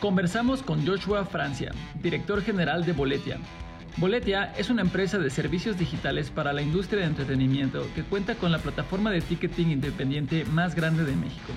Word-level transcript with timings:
Conversamos 0.00 0.62
con 0.62 0.86
Joshua 0.86 1.24
Francia, 1.24 1.72
director 2.00 2.40
general 2.40 2.84
de 2.86 2.92
Boletia. 2.92 3.38
Boletia 3.96 4.54
es 4.56 4.70
una 4.70 4.82
empresa 4.82 5.18
de 5.18 5.28
servicios 5.28 5.76
digitales 5.76 6.30
para 6.30 6.52
la 6.52 6.62
industria 6.62 7.00
de 7.00 7.08
entretenimiento 7.08 7.84
que 7.96 8.04
cuenta 8.04 8.36
con 8.36 8.52
la 8.52 8.60
plataforma 8.60 9.10
de 9.10 9.22
ticketing 9.22 9.72
independiente 9.72 10.44
más 10.44 10.76
grande 10.76 11.04
de 11.04 11.16
México. 11.16 11.52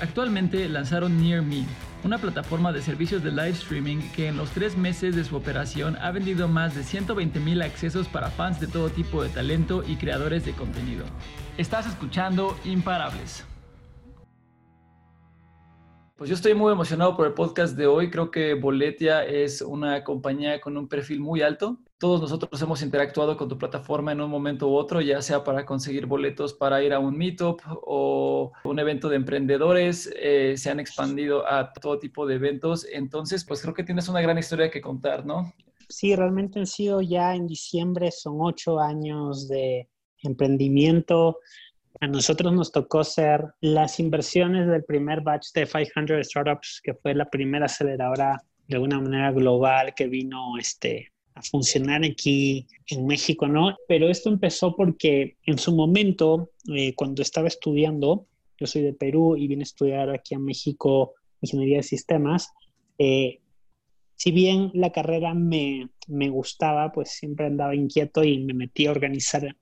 Actualmente 0.00 0.68
lanzaron 0.68 1.20
Near 1.20 1.42
Me, 1.42 1.64
una 2.04 2.18
plataforma 2.18 2.72
de 2.72 2.82
servicios 2.82 3.24
de 3.24 3.32
live 3.32 3.50
streaming 3.50 3.98
que 4.14 4.28
en 4.28 4.36
los 4.36 4.50
tres 4.50 4.76
meses 4.76 5.16
de 5.16 5.24
su 5.24 5.34
operación 5.34 5.96
ha 6.00 6.12
vendido 6.12 6.46
más 6.46 6.76
de 6.76 6.84
120 6.84 7.64
accesos 7.64 8.06
para 8.06 8.30
fans 8.30 8.60
de 8.60 8.68
todo 8.68 8.90
tipo 8.90 9.24
de 9.24 9.28
talento 9.30 9.82
y 9.84 9.96
creadores 9.96 10.44
de 10.44 10.52
contenido. 10.52 11.04
Estás 11.58 11.88
escuchando 11.88 12.56
Imparables. 12.64 13.44
Pues 16.16 16.30
yo 16.30 16.34
estoy 16.34 16.54
muy 16.54 16.72
emocionado 16.72 17.14
por 17.14 17.26
el 17.26 17.34
podcast 17.34 17.76
de 17.76 17.86
hoy. 17.86 18.08
Creo 18.08 18.30
que 18.30 18.54
Boletia 18.54 19.22
es 19.26 19.60
una 19.60 20.02
compañía 20.02 20.62
con 20.62 20.78
un 20.78 20.88
perfil 20.88 21.20
muy 21.20 21.42
alto. 21.42 21.76
Todos 21.98 22.22
nosotros 22.22 22.62
hemos 22.62 22.80
interactuado 22.80 23.36
con 23.36 23.50
tu 23.50 23.58
plataforma 23.58 24.12
en 24.12 24.22
un 24.22 24.30
momento 24.30 24.66
u 24.66 24.76
otro, 24.76 25.02
ya 25.02 25.20
sea 25.20 25.44
para 25.44 25.66
conseguir 25.66 26.06
boletos 26.06 26.54
para 26.54 26.82
ir 26.82 26.94
a 26.94 27.00
un 27.00 27.18
meetup 27.18 27.60
o 27.66 28.50
un 28.64 28.78
evento 28.78 29.10
de 29.10 29.16
emprendedores. 29.16 30.10
Eh, 30.16 30.54
se 30.56 30.70
han 30.70 30.80
expandido 30.80 31.46
a 31.46 31.70
todo 31.74 31.98
tipo 31.98 32.26
de 32.26 32.36
eventos. 32.36 32.86
Entonces, 32.90 33.44
pues 33.44 33.60
creo 33.60 33.74
que 33.74 33.84
tienes 33.84 34.08
una 34.08 34.22
gran 34.22 34.38
historia 34.38 34.70
que 34.70 34.80
contar, 34.80 35.26
¿no? 35.26 35.52
Sí, 35.90 36.16
realmente 36.16 36.58
han 36.58 36.66
sido 36.66 37.02
ya 37.02 37.34
en 37.34 37.46
diciembre, 37.46 38.10
son 38.10 38.38
ocho 38.40 38.80
años 38.80 39.48
de 39.48 39.90
emprendimiento 40.22 41.40
a 42.00 42.06
nosotros 42.06 42.52
nos 42.52 42.72
tocó 42.72 43.04
ser 43.04 43.44
las 43.60 44.00
inversiones 44.00 44.66
del 44.66 44.84
primer 44.84 45.22
batch 45.22 45.52
de 45.54 45.66
500 45.66 46.26
Startups, 46.26 46.80
que 46.82 46.94
fue 46.94 47.14
la 47.14 47.28
primera 47.28 47.66
aceleradora 47.66 48.42
de 48.68 48.76
alguna 48.76 49.00
manera 49.00 49.32
global 49.32 49.94
que 49.94 50.06
vino 50.06 50.58
este, 50.58 51.12
a 51.34 51.42
funcionar 51.42 52.04
aquí 52.04 52.66
en 52.88 53.06
México, 53.06 53.46
¿no? 53.46 53.76
Pero 53.88 54.08
esto 54.08 54.28
empezó 54.28 54.74
porque 54.74 55.36
en 55.44 55.58
su 55.58 55.74
momento, 55.74 56.50
eh, 56.74 56.94
cuando 56.94 57.22
estaba 57.22 57.48
estudiando, 57.48 58.26
yo 58.58 58.66
soy 58.66 58.82
de 58.82 58.92
Perú 58.92 59.36
y 59.36 59.46
vine 59.46 59.62
a 59.62 59.64
estudiar 59.64 60.10
aquí 60.10 60.34
a 60.34 60.38
México 60.38 61.14
ingeniería 61.42 61.78
de 61.78 61.82
sistemas, 61.82 62.52
eh, 62.98 63.40
si 64.16 64.32
bien 64.32 64.70
la 64.72 64.90
carrera 64.90 65.34
me, 65.34 65.90
me, 66.08 66.30
gustaba, 66.30 66.90
pues 66.90 67.10
siempre 67.10 67.46
andaba 67.46 67.74
inquieto 67.74 68.24
y 68.24 68.38
me 68.38 68.54
metí 68.54 68.86
a 68.86 68.90
organizar 68.90 69.54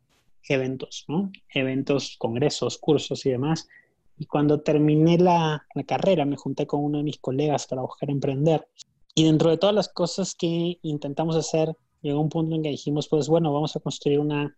eventos, 0.48 1.04
¿no? 1.08 1.30
Eventos, 1.48 2.16
congresos, 2.18 2.78
cursos 2.78 3.24
y 3.26 3.30
demás. 3.30 3.68
Y 4.16 4.26
cuando 4.26 4.60
terminé 4.60 5.18
la, 5.18 5.66
carrera, 5.86 6.24
me 6.24 6.36
junté 6.36 6.66
con 6.66 6.84
uno 6.84 6.98
de 6.98 7.04
mis 7.04 7.18
colegas 7.18 7.66
para 7.66 7.82
buscar 7.82 8.10
emprender. 8.10 8.66
Y 9.14 9.24
dentro 9.24 9.50
de 9.50 9.58
todas 9.58 9.74
las 9.74 9.88
cosas 9.88 10.34
que 10.34 10.78
intentamos 10.82 11.36
hacer, 11.36 11.74
llegó 12.02 12.20
un 12.20 12.28
punto 12.28 12.54
en 12.54 12.62
que 12.62 12.70
dijimos, 12.70 13.08
pues 13.08 13.28
bueno, 13.28 13.52
vamos 13.52 13.74
a 13.76 13.80
construir 13.80 14.20
una 14.20 14.54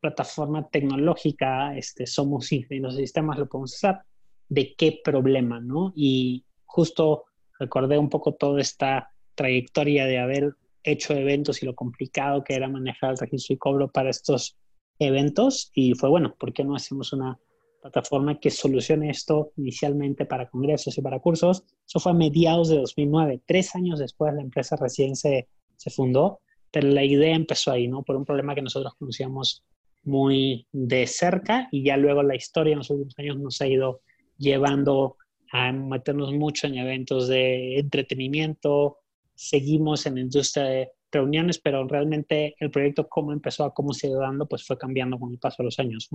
plataforma 0.00 0.68
tecnológica, 0.68 1.76
este, 1.76 2.06
somos 2.06 2.52
y 2.52 2.64
los 2.70 2.96
sistemas 2.96 3.38
lo 3.38 3.48
podemos 3.48 3.74
hacer. 3.74 4.00
¿De 4.48 4.74
qué 4.76 5.00
problema, 5.04 5.60
no? 5.60 5.92
Y 5.94 6.44
justo 6.64 7.24
recordé 7.58 7.98
un 7.98 8.08
poco 8.08 8.34
toda 8.34 8.60
esta 8.60 9.10
trayectoria 9.34 10.06
de 10.06 10.18
haber 10.18 10.54
hecho 10.82 11.14
eventos 11.14 11.62
y 11.62 11.66
lo 11.66 11.74
complicado 11.74 12.44
que 12.44 12.54
era 12.54 12.68
manejar 12.68 13.10
el 13.10 13.18
registro 13.18 13.54
y 13.54 13.58
cobro 13.58 13.90
para 13.90 14.10
estos 14.10 14.56
eventos 14.98 15.70
y 15.74 15.94
fue 15.94 16.08
bueno, 16.08 16.34
¿por 16.38 16.52
qué 16.52 16.64
no 16.64 16.74
hacemos 16.74 17.12
una 17.12 17.38
plataforma 17.80 18.40
que 18.40 18.50
solucione 18.50 19.10
esto 19.10 19.52
inicialmente 19.56 20.26
para 20.26 20.48
congresos 20.48 20.96
y 20.98 21.02
para 21.02 21.20
cursos? 21.20 21.64
Eso 21.86 22.00
fue 22.00 22.12
a 22.12 22.14
mediados 22.14 22.68
de 22.68 22.78
2009, 22.78 23.42
tres 23.46 23.74
años 23.74 23.98
después 23.98 24.34
la 24.34 24.42
empresa 24.42 24.76
recién 24.76 25.16
se, 25.16 25.48
se 25.76 25.90
fundó, 25.90 26.40
pero 26.70 26.88
la 26.88 27.04
idea 27.04 27.34
empezó 27.34 27.70
ahí, 27.72 27.88
¿no? 27.88 28.02
Por 28.02 28.16
un 28.16 28.24
problema 28.24 28.54
que 28.54 28.62
nosotros 28.62 28.94
conocíamos 28.98 29.64
muy 30.04 30.66
de 30.72 31.06
cerca 31.06 31.68
y 31.70 31.84
ya 31.84 31.96
luego 31.96 32.22
la 32.22 32.36
historia 32.36 32.72
en 32.72 32.78
los 32.78 32.90
últimos 32.90 33.18
años 33.18 33.38
nos 33.38 33.60
ha 33.60 33.66
ido 33.66 34.00
llevando 34.36 35.16
a 35.50 35.72
meternos 35.72 36.32
mucho 36.32 36.66
en 36.66 36.76
eventos 36.76 37.28
de 37.28 37.78
entretenimiento, 37.78 38.98
seguimos 39.34 40.04
en 40.06 40.16
la 40.16 40.20
industria 40.20 40.64
de 40.64 40.90
reuniones, 41.10 41.58
pero 41.58 41.86
realmente 41.86 42.54
el 42.58 42.70
proyecto, 42.70 43.08
cómo 43.08 43.32
empezó 43.32 43.64
a 43.64 43.74
cómo 43.74 43.92
se 43.92 44.08
iba 44.08 44.20
dando, 44.20 44.46
pues 44.46 44.66
fue 44.66 44.76
cambiando 44.76 45.18
con 45.18 45.32
el 45.32 45.38
paso 45.38 45.56
de 45.58 45.64
los 45.64 45.78
años. 45.78 46.08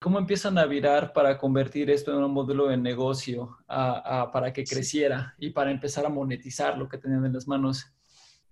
¿Cómo 0.00 0.18
empiezan 0.18 0.58
a 0.58 0.66
virar 0.66 1.12
para 1.12 1.38
convertir 1.38 1.90
esto 1.90 2.16
en 2.16 2.22
un 2.22 2.30
modelo 2.30 2.68
de 2.68 2.76
negocio 2.76 3.56
para 3.66 4.52
que 4.52 4.64
creciera 4.64 5.34
y 5.38 5.50
para 5.50 5.72
empezar 5.72 6.06
a 6.06 6.08
monetizar 6.08 6.78
lo 6.78 6.88
que 6.88 6.98
tenían 6.98 7.26
en 7.26 7.32
las 7.32 7.48
manos? 7.48 7.84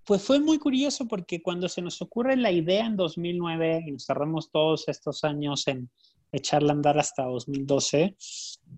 Pues 0.05 0.23
fue 0.23 0.41
muy 0.41 0.59
curioso 0.59 1.07
porque 1.07 1.43
cuando 1.43 1.69
se 1.69 1.83
nos 1.83 2.03
ocurre 2.03 2.37
la 2.37 2.51
idea 2.51 2.87
en 2.87 2.97
2009 2.97 3.85
y 3.87 3.93
nos 3.93 4.07
cerramos 4.07 4.51
todos 4.51 4.89
estos 4.89 5.23
años 5.25 5.67
en 5.69 5.89
echarla 6.33 6.73
a 6.73 6.77
andar 6.77 6.99
hasta 6.99 7.25
2012, 7.25 8.17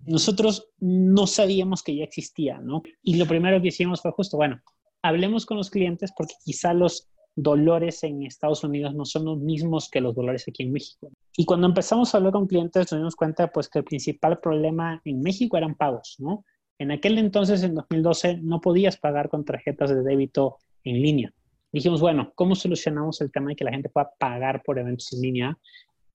nosotros 0.05 0.69
no 0.79 1.25
sabíamos 1.27 1.81
que 1.81 1.95
ya 1.95 2.03
existía, 2.03 2.59
¿no? 2.59 2.83
Y 3.01 3.17
lo 3.17 3.25
primero 3.25 3.61
que 3.61 3.69
hicimos 3.69 4.01
fue 4.01 4.11
justo, 4.11 4.37
bueno, 4.37 4.61
hablemos 5.01 5.45
con 5.45 5.57
los 5.57 5.69
clientes 5.69 6.11
porque 6.15 6.35
quizá 6.43 6.73
los 6.73 7.09
dolores 7.35 8.03
en 8.03 8.23
Estados 8.23 8.63
Unidos 8.63 8.93
no 8.95 9.05
son 9.05 9.25
los 9.25 9.39
mismos 9.39 9.89
que 9.89 10.01
los 10.01 10.15
dolores 10.15 10.45
aquí 10.47 10.63
en 10.63 10.73
México. 10.73 11.11
Y 11.37 11.45
cuando 11.45 11.67
empezamos 11.67 12.13
a 12.13 12.17
hablar 12.17 12.33
con 12.33 12.47
clientes 12.47 12.91
nos 12.91 12.99
dimos 12.99 13.15
cuenta 13.15 13.47
pues 13.47 13.69
que 13.69 13.79
el 13.79 13.85
principal 13.85 14.39
problema 14.39 15.01
en 15.05 15.21
México 15.21 15.57
eran 15.57 15.75
pagos, 15.75 16.15
¿no? 16.19 16.43
En 16.79 16.91
aquel 16.91 17.17
entonces, 17.17 17.61
en 17.63 17.75
2012, 17.75 18.39
no 18.41 18.61
podías 18.61 18.95
pagar 18.95 19.27
con 19.27 19.43
tarjetas 19.43 19.89
de 19.89 20.01
débito 20.01 20.59
en 20.85 21.01
línea. 21.01 21.33
Dijimos, 21.73 21.99
bueno, 21.99 22.31
¿cómo 22.35 22.55
solucionamos 22.55 23.19
el 23.19 23.31
tema 23.31 23.49
de 23.49 23.57
que 23.57 23.65
la 23.65 23.71
gente 23.71 23.89
pueda 23.89 24.09
pagar 24.17 24.63
por 24.63 24.79
eventos 24.79 25.11
en 25.11 25.21
línea? 25.21 25.57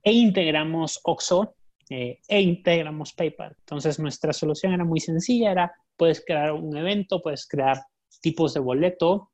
E 0.02 0.12
integramos 0.12 1.00
OXO 1.04 1.54
eh, 1.90 2.18
e 2.26 2.40
integramos 2.40 3.12
PayPal. 3.12 3.54
Entonces, 3.58 3.98
nuestra 3.98 4.32
solución 4.32 4.72
era 4.72 4.84
muy 4.84 5.00
sencilla, 5.00 5.52
era, 5.52 5.72
puedes 5.98 6.24
crear 6.24 6.52
un 6.52 6.74
evento, 6.76 7.20
puedes 7.20 7.46
crear 7.46 7.78
tipos 8.24 8.54
de 8.54 8.60
boleto 8.60 9.30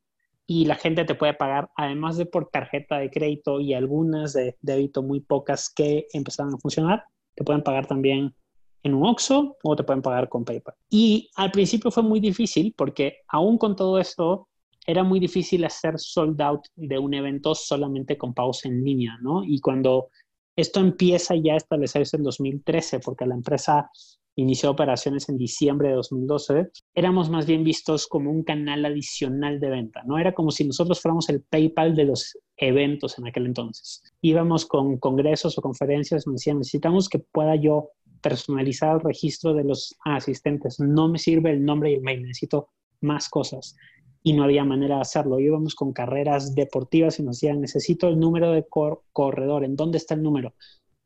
y 0.49 0.65
la 0.65 0.75
gente 0.75 1.05
te 1.05 1.15
puede 1.15 1.33
pagar, 1.35 1.71
además 1.77 2.17
de 2.17 2.27
por 2.27 2.49
tarjeta 2.51 2.99
de 2.99 3.09
crédito 3.09 3.61
y 3.61 3.73
algunas 3.73 4.33
de 4.33 4.57
débito 4.61 5.01
muy 5.01 5.21
pocas 5.21 5.73
que 5.73 6.09
empezaron 6.13 6.55
a 6.55 6.59
funcionar, 6.59 7.05
te 7.37 7.45
pueden 7.45 7.63
pagar 7.63 7.87
también 7.87 8.35
en 8.83 8.95
un 8.95 9.07
OXO 9.07 9.57
o 9.63 9.77
te 9.77 9.85
pueden 9.85 10.03
pagar 10.03 10.29
con 10.29 10.45
PayPal. 10.45 10.75
Y 10.91 11.31
al 11.37 11.53
principio 11.53 11.93
fue 11.93 12.03
muy 12.03 12.19
difícil 12.19 12.75
porque 12.77 13.19
aún 13.29 13.59
con 13.59 13.77
todo 13.77 14.01
esto 14.01 14.49
era 14.85 15.05
muy 15.05 15.21
difícil 15.21 15.65
hacer 15.65 16.01
sold 16.01 16.43
out 16.43 16.67
de 16.75 16.99
un 16.99 17.15
evento 17.15 17.55
solamente 17.55 18.19
con 18.19 18.35
pagos 18.35 18.65
en 18.65 18.83
línea, 18.83 19.19
¿no? 19.23 19.45
Y 19.45 19.61
cuando 19.61 20.09
esto 20.57 20.81
empieza 20.81 21.37
ya 21.37 21.55
a 21.55 21.59
establecerse 21.59 22.17
en 22.17 22.25
2013, 22.25 22.99
porque 22.99 23.25
la 23.25 23.37
empresa 23.37 23.89
inició 24.37 24.71
operaciones 24.71 25.29
en 25.29 25.37
diciembre 25.37 25.89
de 25.89 25.95
2012, 25.95 26.71
éramos 26.95 27.29
más 27.31 27.47
bien 27.47 27.65
vistos 27.65 28.07
como 28.07 28.31
un 28.31 28.43
canal 28.43 28.85
adicional 28.85 29.61
de 29.61 29.71
venta, 29.71 30.03
¿no? 30.05 30.19
Era 30.19 30.33
como 30.33 30.51
si 30.51 30.65
nosotros 30.65 31.01
fuéramos 31.01 31.29
el 31.29 31.43
PayPal 31.43 31.95
de 31.95 32.05
los 32.05 32.39
eventos 32.57 33.19
en 33.19 33.27
aquel 33.27 33.47
entonces. 33.47 34.03
Íbamos 34.21 34.67
con 34.67 34.99
congresos 34.99 35.59
o 35.59 35.63
conferencias, 35.63 36.27
me 36.27 36.35
decían, 36.35 36.59
necesitamos 36.59 37.09
que 37.09 37.19
pueda 37.19 37.57
yo 37.57 37.91
personalizar 38.21 38.97
el 38.97 39.01
registro 39.01 39.55
de 39.55 39.65
los 39.65 39.95
asistentes. 40.05 40.79
No 40.79 41.09
me 41.09 41.19
sirve 41.19 41.51
el 41.51 41.65
nombre 41.65 41.91
y 41.91 41.95
el 41.95 42.03
mail, 42.03 42.23
necesito 42.23 42.69
más 43.01 43.29
cosas. 43.29 43.77
Y 44.23 44.35
no 44.35 44.45
había 44.45 44.65
manera 44.65 44.97
de 44.97 45.01
hacerlo. 45.03 45.41
Íbamos 45.41 45.75
con 45.75 45.93
carreras 45.93 46.55
deportivas 46.55 47.19
y 47.19 47.23
nos 47.23 47.41
decían, 47.41 47.61
necesito 47.61 48.09
el 48.09 48.19
número 48.19 48.53
de 48.53 48.67
corredor. 49.13 49.65
¿En 49.65 49.77
dónde 49.77 49.97
está 49.97 50.15
el 50.15 50.23
número? 50.23 50.55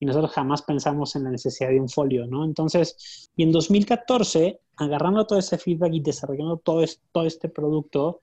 Nosotros 0.04 0.32
jamás 0.32 0.62
pensamos 0.62 1.16
en 1.16 1.24
la 1.24 1.30
necesidad 1.30 1.70
de 1.70 1.80
un 1.80 1.88
folio, 1.88 2.26
¿no? 2.26 2.44
Entonces, 2.44 3.30
y 3.36 3.42
en 3.42 3.52
2014, 3.52 4.60
agarrando 4.76 5.26
todo 5.26 5.38
ese 5.38 5.58
feedback 5.58 5.94
y 5.94 6.00
desarrollando 6.00 6.56
todo, 6.58 6.82
este 6.82 7.48
producto, 7.48 8.20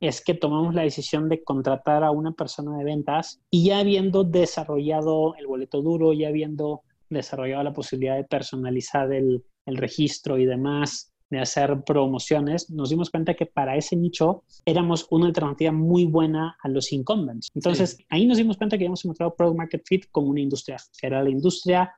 es 0.00 0.22
que 0.22 0.34
tomamos 0.34 0.74
la 0.74 0.82
decisión 0.82 1.28
de 1.28 1.42
contratar 1.42 2.04
a 2.04 2.10
una 2.10 2.32
persona 2.32 2.76
de 2.76 2.84
ventas 2.84 3.40
y 3.50 3.66
ya 3.66 3.78
habiendo 3.78 4.24
desarrollado 4.24 5.34
el 5.36 5.46
boleto 5.46 5.80
duro, 5.80 6.12
ya 6.12 6.28
habiendo 6.28 6.82
desarrollado 7.08 7.62
la 7.62 7.72
posibilidad 7.72 8.16
de 8.16 8.24
personalizar 8.24 9.12
el 9.12 9.42
registro 9.66 10.38
y 10.38 10.44
demás, 10.44 11.12
de 11.30 11.40
hacer 11.40 11.82
promociones, 11.84 12.70
nos 12.70 12.90
dimos 12.90 13.10
cuenta 13.10 13.34
que 13.34 13.46
para 13.46 13.76
ese 13.76 13.96
nicho 13.96 14.44
éramos 14.64 15.06
una 15.10 15.26
alternativa 15.26 15.72
muy 15.72 16.04
buena 16.04 16.56
a 16.62 16.68
los 16.68 16.92
incumbents. 16.92 17.50
Entonces, 17.54 17.98
ahí 18.08 18.26
nos 18.26 18.38
dimos 18.38 18.56
cuenta 18.56 18.76
que 18.76 18.84
habíamos 18.84 19.04
encontrado 19.04 19.34
Product 19.34 19.58
Market 19.58 19.82
Fit 19.86 20.06
con 20.10 20.28
una 20.28 20.40
industria, 20.40 20.76
que 20.98 21.06
era 21.06 21.22
la 21.22 21.30
industria 21.30 21.92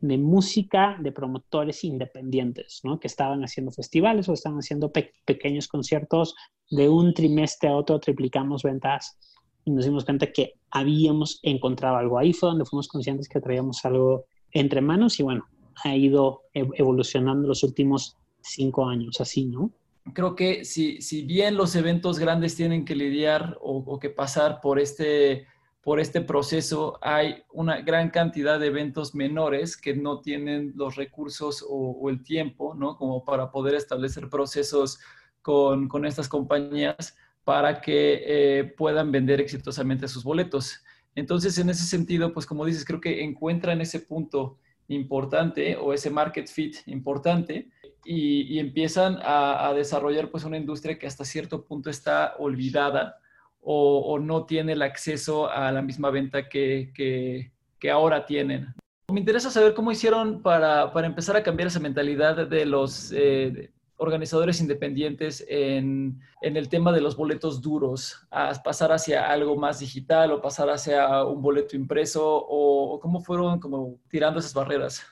de 0.00 0.18
música 0.18 0.98
de 1.00 1.12
promotores 1.12 1.82
independientes, 1.82 2.80
¿no? 2.84 3.00
que 3.00 3.06
estaban 3.06 3.42
haciendo 3.42 3.72
festivales 3.72 4.28
o 4.28 4.34
estaban 4.34 4.58
haciendo 4.58 4.92
pequeños 4.92 5.66
conciertos. 5.66 6.34
De 6.70 6.88
un 6.88 7.14
trimestre 7.14 7.70
a 7.70 7.76
otro 7.76 8.00
triplicamos 8.00 8.62
ventas 8.62 9.18
y 9.64 9.70
nos 9.70 9.84
dimos 9.84 10.04
cuenta 10.04 10.30
que 10.30 10.54
habíamos 10.70 11.40
encontrado 11.42 11.96
algo. 11.96 12.18
Ahí 12.18 12.32
fue 12.32 12.50
donde 12.50 12.66
fuimos 12.66 12.88
conscientes 12.88 13.28
que 13.28 13.40
traíamos 13.40 13.84
algo 13.84 14.26
entre 14.50 14.80
manos 14.80 15.18
y 15.20 15.22
bueno, 15.22 15.46
ha 15.84 15.96
ido 15.96 16.42
evolucionando 16.52 17.48
los 17.48 17.62
últimos 17.62 18.16
cinco 18.44 18.86
años, 18.86 19.20
así, 19.20 19.46
¿no? 19.46 19.72
creo 20.12 20.34
que 20.36 20.64
si, 20.64 21.00
si 21.00 21.22
bien 21.22 21.56
los 21.56 21.74
eventos 21.76 22.18
grandes 22.18 22.56
tienen 22.56 22.84
que 22.84 22.94
lidiar 22.94 23.56
o, 23.60 23.98
que 23.98 24.10
pasar 24.10 24.60
por 24.60 24.78
este, 24.78 25.46
por 25.82 25.98
este 25.98 26.20
proceso, 26.20 26.98
hay 27.00 27.42
una 27.52 27.80
gran 27.80 28.10
cantidad 28.10 28.60
de 28.60 28.66
eventos 28.66 29.14
menores 29.14 29.76
que 29.76 29.94
no 29.94 30.20
tienen 30.20 30.72
los 30.76 30.96
recursos 30.96 31.64
o, 31.66 32.08
el 32.10 32.22
tiempo, 32.22 32.74
¿no? 32.74 32.96
Como 32.96 33.24
para 33.24 33.50
poder 33.50 33.74
establecer 33.74 34.28
procesos 34.28 35.00
con, 35.40 35.88
con 35.88 36.04
estas 36.04 36.28
compañías 36.28 37.16
para 37.44 37.80
que 37.80 38.22
eh, 38.26 38.64
puedan 38.76 39.10
vender 39.10 39.40
exitosamente 39.40 40.08
sus 40.08 40.24
boletos. 40.24 40.82
Entonces, 41.14 41.56
en 41.58 41.70
ese 41.70 41.84
sentido, 41.84 42.32
pues 42.32 42.46
como 42.46 42.64
dices, 42.64 42.84
creo 42.84 43.00
que 43.00 43.22
encuentran 43.22 43.80
ese 43.80 44.00
punto 44.00 44.58
importante 44.88 45.76
o 45.76 45.92
ese 45.92 46.10
market 46.10 46.46
fit 46.48 46.76
importante 46.86 47.70
y, 48.04 48.58
empiezan 48.58 49.18
a, 49.22 49.72
desarrollar 49.74 50.30
pues 50.30 50.44
una 50.44 50.56
industria 50.56 50.98
que 50.98 51.06
hasta 51.06 51.24
cierto 51.24 51.64
punto 51.64 51.90
está 51.90 52.34
olvidada 52.38 53.18
o, 53.60 54.18
no 54.18 54.44
tiene 54.44 54.72
el 54.72 54.82
acceso 54.82 55.50
a 55.50 55.72
la 55.72 55.82
misma 55.82 56.10
venta 56.10 56.48
que, 56.48 56.92
que, 56.94 57.90
ahora 57.90 58.24
tienen. 58.24 58.74
Me 59.12 59.20
interesa 59.20 59.50
saber 59.50 59.74
cómo 59.74 59.92
hicieron 59.92 60.40
para, 60.40 60.90
para 60.92 61.06
empezar 61.06 61.36
a 61.36 61.42
cambiar 61.42 61.66
esa 61.66 61.80
mentalidad 61.80 62.46
de 62.46 62.64
los, 62.64 63.12
eh, 63.12 63.74
organizadores 63.96 64.60
independientes 64.60 65.44
en, 65.48 66.20
el 66.40 66.68
tema 66.68 66.92
de 66.92 67.00
los 67.00 67.16
boletos 67.16 67.60
duros, 67.60 68.26
a 68.30 68.52
pasar 68.62 68.92
hacia 68.92 69.30
algo 69.30 69.56
más 69.56 69.80
digital 69.80 70.32
o 70.32 70.42
pasar 70.42 70.68
hacia 70.70 71.24
un 71.24 71.40
boleto 71.40 71.76
impreso 71.76 72.22
o, 72.24 72.98
cómo 73.00 73.20
fueron 73.20 73.60
como 73.60 73.98
tirando 74.08 74.40
esas 74.40 74.54
barreras? 74.54 75.02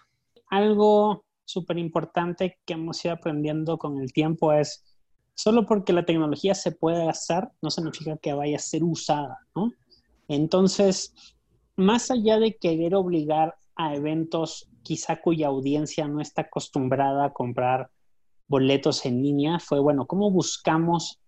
Algo 0.48 1.24
súper 1.52 1.78
importante 1.78 2.58
que 2.64 2.74
hemos 2.74 3.04
ido 3.04 3.14
aprendiendo 3.14 3.78
con 3.78 4.00
el 4.00 4.12
tiempo 4.12 4.52
es, 4.52 4.84
solo 5.34 5.66
porque 5.66 5.92
la 5.92 6.04
tecnología 6.04 6.54
se 6.54 6.72
puede 6.72 7.08
hacer, 7.08 7.48
no 7.60 7.70
significa 7.70 8.16
que 8.16 8.32
vaya 8.32 8.56
a 8.56 8.60
ser 8.60 8.82
usada, 8.84 9.38
¿no? 9.54 9.72
Entonces, 10.28 11.14
más 11.76 12.10
allá 12.10 12.38
de 12.38 12.56
querer 12.56 12.94
obligar 12.94 13.54
a 13.76 13.94
eventos 13.94 14.68
quizá 14.82 15.20
cuya 15.20 15.48
audiencia 15.48 16.08
no 16.08 16.20
está 16.20 16.42
acostumbrada 16.42 17.26
a 17.26 17.32
comprar 17.32 17.90
boletos 18.48 19.06
en 19.06 19.22
línea 19.22 19.58
fue, 19.58 19.80
bueno, 19.80 20.06
¿cómo 20.06 20.30
buscamos 20.30 21.20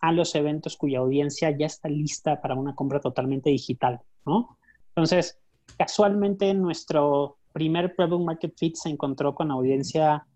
a 0.00 0.12
los 0.12 0.34
eventos 0.34 0.76
cuya 0.76 1.00
audiencia 1.00 1.50
ya 1.56 1.66
está 1.66 1.88
lista 1.88 2.40
para 2.40 2.54
una 2.54 2.74
compra 2.74 3.00
totalmente 3.00 3.50
digital, 3.50 4.00
¿no? 4.24 4.56
Entonces, 4.88 5.38
casualmente 5.76 6.52
nuestro 6.54 7.39
primer 7.52 7.94
Product 7.94 8.24
Market 8.24 8.54
Fit 8.56 8.76
se 8.76 8.88
encontró 8.88 9.34
con 9.34 9.50
audiencia 9.50 10.26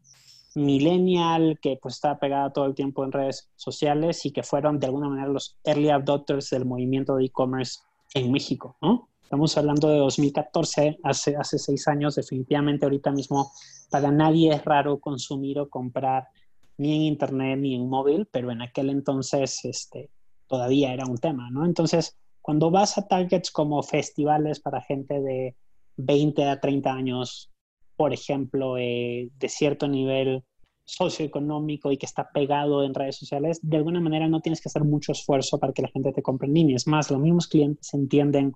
millennial 0.54 1.58
que 1.60 1.78
pues 1.80 1.94
estaba 1.94 2.18
pegada 2.18 2.52
todo 2.52 2.66
el 2.66 2.74
tiempo 2.74 3.04
en 3.04 3.12
redes 3.12 3.50
sociales 3.56 4.24
y 4.24 4.30
que 4.30 4.42
fueron 4.42 4.78
de 4.78 4.86
alguna 4.86 5.08
manera 5.08 5.28
los 5.28 5.58
early 5.64 5.90
adopters 5.90 6.50
del 6.50 6.64
movimiento 6.64 7.16
de 7.16 7.24
e-commerce 7.24 7.80
en 8.14 8.30
México, 8.30 8.76
¿no? 8.80 9.08
Estamos 9.22 9.56
hablando 9.58 9.88
de 9.88 9.98
2014, 9.98 10.98
hace, 11.02 11.34
hace 11.36 11.58
seis 11.58 11.88
años, 11.88 12.14
definitivamente 12.14 12.84
ahorita 12.84 13.10
mismo 13.10 13.50
para 13.90 14.10
nadie 14.10 14.52
es 14.52 14.64
raro 14.64 15.00
consumir 15.00 15.58
o 15.58 15.68
comprar 15.68 16.28
ni 16.76 16.94
en 16.94 17.02
internet 17.02 17.58
ni 17.58 17.74
en 17.74 17.88
móvil, 17.88 18.28
pero 18.30 18.50
en 18.52 18.62
aquel 18.62 18.90
entonces 18.90 19.64
este, 19.64 20.10
todavía 20.46 20.92
era 20.92 21.06
un 21.06 21.18
tema, 21.18 21.50
¿no? 21.50 21.64
Entonces, 21.64 22.16
cuando 22.42 22.70
vas 22.70 22.98
a 22.98 23.08
targets 23.08 23.50
como 23.50 23.82
festivales 23.82 24.60
para 24.60 24.82
gente 24.82 25.20
de 25.20 25.56
20 25.96 26.44
a 26.44 26.60
30 26.60 26.92
años, 26.92 27.50
por 27.96 28.12
ejemplo, 28.12 28.76
eh, 28.78 29.28
de 29.38 29.48
cierto 29.48 29.88
nivel 29.88 30.44
socioeconómico 30.84 31.90
y 31.90 31.96
que 31.96 32.06
está 32.06 32.28
pegado 32.30 32.84
en 32.84 32.94
redes 32.94 33.16
sociales, 33.16 33.58
de 33.62 33.76
alguna 33.78 34.00
manera 34.00 34.28
no 34.28 34.40
tienes 34.40 34.60
que 34.60 34.68
hacer 34.68 34.84
mucho 34.84 35.12
esfuerzo 35.12 35.58
para 35.58 35.72
que 35.72 35.82
la 35.82 35.88
gente 35.88 36.12
te 36.12 36.22
compre 36.22 36.48
en. 36.48 36.70
Es 36.70 36.86
más, 36.86 37.10
los 37.10 37.20
mismos 37.20 37.48
clientes 37.48 37.92
entienden 37.94 38.52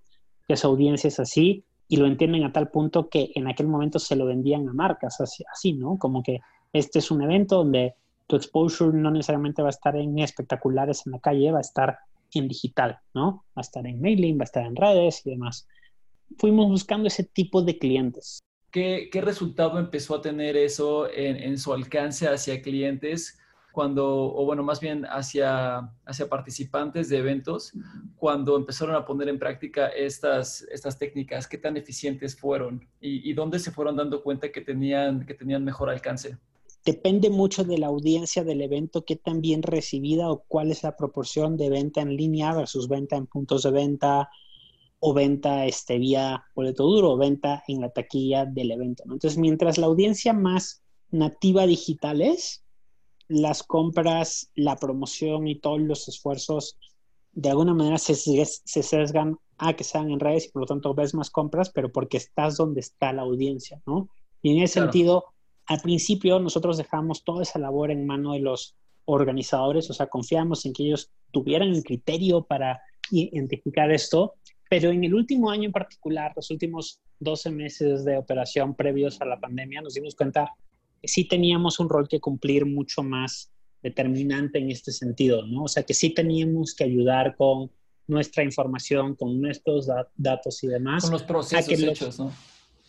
que 0.46 0.56
su 0.56 0.67
audiencia 0.67 1.08
es 1.08 1.20
así 1.20 1.64
y 1.88 1.96
lo 1.96 2.06
entienden 2.06 2.44
a 2.44 2.52
tal 2.52 2.69
punto 2.70 3.08
que 3.08 3.31
en 3.35 3.49
aquel 3.49 3.67
momento 3.67 3.99
se 3.99 4.17
lo 4.17 4.26
vendían 4.26 4.69
a 4.69 4.75
marcas 4.75 5.20
así, 5.20 5.43
así 5.52 5.73
¿no? 5.73 5.99
Como 5.99 6.23
que 6.23 6.40
este 6.73 6.99
es 6.99 7.11
un 7.11 7.23
evento 7.23 7.56
donde 7.56 7.94
tu 8.26 8.37
exposure 8.37 8.96
no 8.96 9.11
necesariamente 9.11 9.62
va 9.62 9.69
a 9.69 9.70
estar 9.70 9.96
en 9.96 10.19
espectaculares 10.19 11.06
en 11.06 11.12
la 11.12 11.19
calle, 11.19 11.50
va 11.50 11.58
a 11.58 11.62
estar 11.62 11.99
en 12.35 12.46
digital, 12.46 12.99
¿no? 13.14 13.44
Va 13.56 13.56
a 13.56 13.61
estar 13.62 13.87
en 13.87 14.02
mailing, 14.02 14.38
va 14.38 14.43
a 14.43 14.44
estar 14.44 14.67
en 14.67 14.76
redes 14.76 15.23
y 15.25 15.31
demás. 15.31 15.67
Fuimos 16.36 16.69
buscando 16.69 17.08
ese 17.08 17.25
tipo 17.25 17.62
de 17.62 17.78
clientes. 17.78 18.40
¿Qué, 18.70 19.08
qué 19.10 19.20
resultado 19.20 19.78
empezó 19.78 20.16
a 20.16 20.22
tener 20.22 20.56
eso 20.56 21.10
en, 21.10 21.36
en 21.36 21.58
su 21.58 21.72
alcance 21.72 22.28
hacia 22.28 22.60
clientes? 22.60 23.38
cuando, 23.78 24.34
o 24.34 24.44
bueno, 24.44 24.64
más 24.64 24.80
bien 24.80 25.04
hacia, 25.04 25.88
hacia 26.04 26.28
participantes 26.28 27.08
de 27.08 27.19
eventos, 27.19 27.72
cuando 28.16 28.56
empezaron 28.56 28.96
a 28.96 29.04
poner 29.04 29.28
en 29.28 29.38
práctica 29.38 29.86
estas, 29.86 30.62
estas 30.72 30.98
técnicas, 30.98 31.46
qué 31.46 31.58
tan 31.58 31.76
eficientes 31.76 32.36
fueron 32.36 32.84
y, 33.00 33.32
dónde 33.34 33.60
se 33.60 33.70
fueron 33.70 33.94
dando 33.94 34.25
cuenta 34.25 34.50
que 34.50 34.62
tenían, 34.62 35.25
que 35.25 35.34
tenían 35.34 35.64
mejor 35.64 35.90
alcance? 35.90 36.36
Depende 36.84 37.30
mucho 37.30 37.62
de 37.62 37.78
la 37.78 37.86
audiencia 37.86 38.42
del 38.42 38.62
evento, 38.62 39.04
qué 39.04 39.14
tan 39.14 39.40
bien 39.40 39.62
recibida 39.62 40.28
o 40.28 40.42
cuál 40.48 40.72
es 40.72 40.82
la 40.82 40.96
proporción 40.96 41.56
de 41.56 41.70
venta 41.70 42.00
en 42.00 42.16
línea 42.16 42.52
versus 42.54 42.88
venta 42.88 43.14
en 43.14 43.26
puntos 43.26 43.62
de 43.62 43.70
venta 43.70 44.28
o 45.00 45.14
venta 45.14 45.66
este, 45.66 45.98
vía 45.98 46.44
boleto 46.54 46.84
duro 46.84 47.12
o 47.12 47.16
venta 47.16 47.62
en 47.68 47.80
la 47.80 47.90
taquilla 47.90 48.44
del 48.44 48.72
evento. 48.72 49.04
Entonces, 49.04 49.38
mientras 49.38 49.78
la 49.78 49.86
audiencia 49.86 50.32
más 50.32 50.82
nativa 51.10 51.66
digital 51.66 52.20
es, 52.20 52.64
las 53.28 53.62
compras, 53.62 54.50
la 54.54 54.76
promoción 54.76 55.46
y 55.46 55.60
todos 55.60 55.80
los 55.80 56.08
esfuerzos 56.08 56.76
de 57.32 57.50
alguna 57.50 57.74
manera 57.74 57.98
se, 57.98 58.14
se 58.14 58.82
sesgan 58.82 59.38
a 59.58 59.74
que 59.74 59.84
sean 59.84 60.10
en 60.10 60.20
redes 60.20 60.46
y 60.46 60.50
por 60.50 60.62
lo 60.62 60.66
tanto 60.66 60.94
ves 60.94 61.14
más 61.14 61.30
compras, 61.30 61.70
pero 61.70 61.92
porque 61.92 62.16
estás 62.16 62.56
donde 62.56 62.80
está 62.80 63.12
la 63.12 63.22
audiencia, 63.22 63.80
¿no? 63.86 64.08
Y 64.40 64.56
en 64.56 64.62
ese 64.62 64.80
sentido, 64.80 65.26
al 65.66 65.80
principio 65.80 66.38
nosotros 66.38 66.78
dejamos 66.78 67.24
toda 67.24 67.42
esa 67.42 67.58
labor 67.58 67.90
en 67.90 68.06
mano 68.06 68.32
de 68.32 68.40
los 68.40 68.76
organizadores, 69.04 69.90
o 69.90 69.94
sea, 69.94 70.06
confiamos 70.06 70.64
en 70.64 70.72
que 70.72 70.84
ellos 70.84 71.10
tuvieran 71.32 71.68
el 71.68 71.82
criterio 71.82 72.42
para 72.42 72.80
identificar 73.10 73.90
esto, 73.90 74.34
pero 74.68 74.90
en 74.90 75.04
el 75.04 75.14
último 75.14 75.50
año 75.50 75.64
en 75.64 75.72
particular, 75.72 76.32
los 76.36 76.50
últimos 76.50 77.00
12 77.20 77.50
meses 77.50 78.04
de 78.04 78.16
operación 78.16 78.74
previos 78.74 79.20
a 79.20 79.24
la 79.24 79.40
pandemia, 79.40 79.80
nos 79.80 79.94
dimos 79.94 80.14
cuenta 80.14 80.52
sí 81.02 81.24
teníamos 81.24 81.78
un 81.80 81.88
rol 81.88 82.08
que 82.08 82.20
cumplir 82.20 82.66
mucho 82.66 83.02
más 83.02 83.50
determinante 83.82 84.58
en 84.58 84.70
este 84.70 84.92
sentido, 84.92 85.46
¿no? 85.46 85.64
O 85.64 85.68
sea, 85.68 85.84
que 85.84 85.94
sí 85.94 86.10
teníamos 86.10 86.75
que 86.75 86.84
ayudar 86.84 87.37
con 87.37 87.70
nuestra 88.06 88.42
información, 88.42 89.14
con 89.14 89.40
nuestros 89.40 89.88
datos 90.16 90.64
y 90.64 90.66
demás. 90.66 91.02
Con 91.02 91.12
los 91.12 91.22
procesos 91.22 91.80
hechos, 91.80 92.18
¿no? 92.18 92.32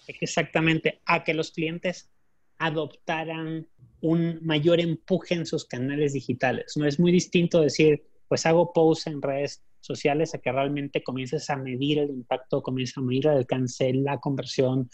Exactamente, 0.07 1.01
a 1.05 1.23
que 1.23 1.33
los 1.33 1.51
clientes 1.51 2.09
adoptaran 2.57 3.67
un 4.01 4.39
mayor 4.41 4.79
empuje 4.79 5.35
en 5.35 5.45
sus 5.45 5.65
canales 5.65 6.13
digitales. 6.13 6.75
No 6.77 6.85
es 6.85 6.99
muy 6.99 7.11
distinto 7.11 7.61
decir, 7.61 8.03
pues 8.27 8.45
hago 8.45 8.73
posts 8.73 9.07
en 9.07 9.21
redes 9.21 9.61
sociales 9.81 10.33
a 10.33 10.39
que 10.39 10.51
realmente 10.51 11.03
comiences 11.03 11.49
a 11.49 11.57
medir 11.57 11.99
el 11.99 12.09
impacto, 12.09 12.61
comiences 12.61 12.97
a 12.97 13.01
medir 13.01 13.27
el 13.27 13.37
alcance, 13.37 13.93
la 13.93 14.19
conversión 14.19 14.89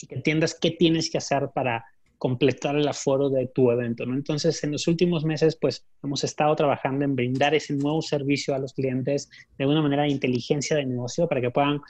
y 0.00 0.06
que 0.06 0.14
entiendas 0.16 0.58
qué 0.60 0.72
tienes 0.72 1.10
que 1.10 1.18
hacer 1.18 1.50
para 1.54 1.84
completar 2.18 2.76
el 2.76 2.86
aforo 2.86 3.30
de 3.30 3.48
tu 3.48 3.70
evento, 3.72 4.06
¿no? 4.06 4.14
Entonces, 4.14 4.62
en 4.62 4.70
los 4.70 4.86
últimos 4.86 5.24
meses, 5.24 5.58
pues, 5.60 5.84
hemos 6.04 6.22
estado 6.22 6.54
trabajando 6.54 7.04
en 7.04 7.16
brindar 7.16 7.52
ese 7.52 7.74
nuevo 7.74 8.00
servicio 8.00 8.54
a 8.54 8.60
los 8.60 8.74
clientes 8.74 9.28
de 9.58 9.66
una 9.66 9.82
manera 9.82 10.04
de 10.04 10.10
inteligencia 10.10 10.76
de 10.76 10.86
negocio 10.86 11.26
para 11.26 11.40
que 11.40 11.50
puedan, 11.50 11.80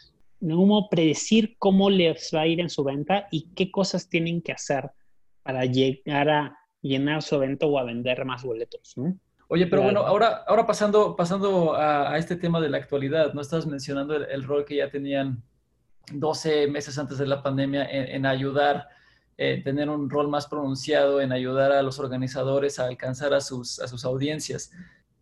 no 0.41 0.89
predecir 0.91 1.57
cómo 1.59 1.91
les 1.91 2.31
va 2.35 2.41
a 2.41 2.47
ir 2.47 2.61
en 2.61 2.71
su 2.71 2.83
venta 2.83 3.29
y 3.31 3.49
qué 3.55 3.71
cosas 3.71 4.09
tienen 4.09 4.41
que 4.41 4.53
hacer 4.53 4.91
para 5.43 5.67
llegar 5.67 6.31
a 6.31 6.59
llenar 6.81 7.23
su 7.23 7.37
evento 7.37 7.69
o 7.69 7.79
a 7.79 7.85
vender 7.85 8.25
más 8.25 8.43
boletos. 8.43 8.95
Oye, 9.53 9.67
pero 9.67 9.83
bueno, 9.83 10.01
ahora, 10.01 10.45
ahora 10.47 10.67
pasando, 10.67 11.15
pasando 11.15 11.75
a, 11.75 12.17
este 12.17 12.37
tema 12.37 12.59
de 12.59 12.71
la 12.71 12.79
actualidad, 12.79 13.35
¿no? 13.35 13.43
Estás 13.43 13.67
mencionando 13.67 14.17
el, 14.17 14.45
rol 14.45 14.65
que 14.65 14.77
ya 14.77 14.91
tenían 14.91 15.43
12 16.11 16.69
meses 16.69 16.99
antes 16.99 17.19
de 17.19 17.27
la 17.27 17.43
pandemia 17.43 17.85
en, 17.85 18.09
en 18.09 18.27
ayudar 18.27 18.89
eh, 19.45 19.61
tener 19.63 19.91
un 19.91 20.09
rol 20.09 20.29
más 20.29 20.47
pronunciado 20.47 21.21
en 21.21 21.33
ayudar 21.33 21.73
a 21.73 21.83
los 21.83 21.99
organizadores 21.99 22.79
a 22.79 22.87
alcanzar 22.87 23.35
a 23.35 23.41
sus, 23.41 23.79
a 23.81 23.89
sus 23.89 24.05
audiencias. 24.05 24.71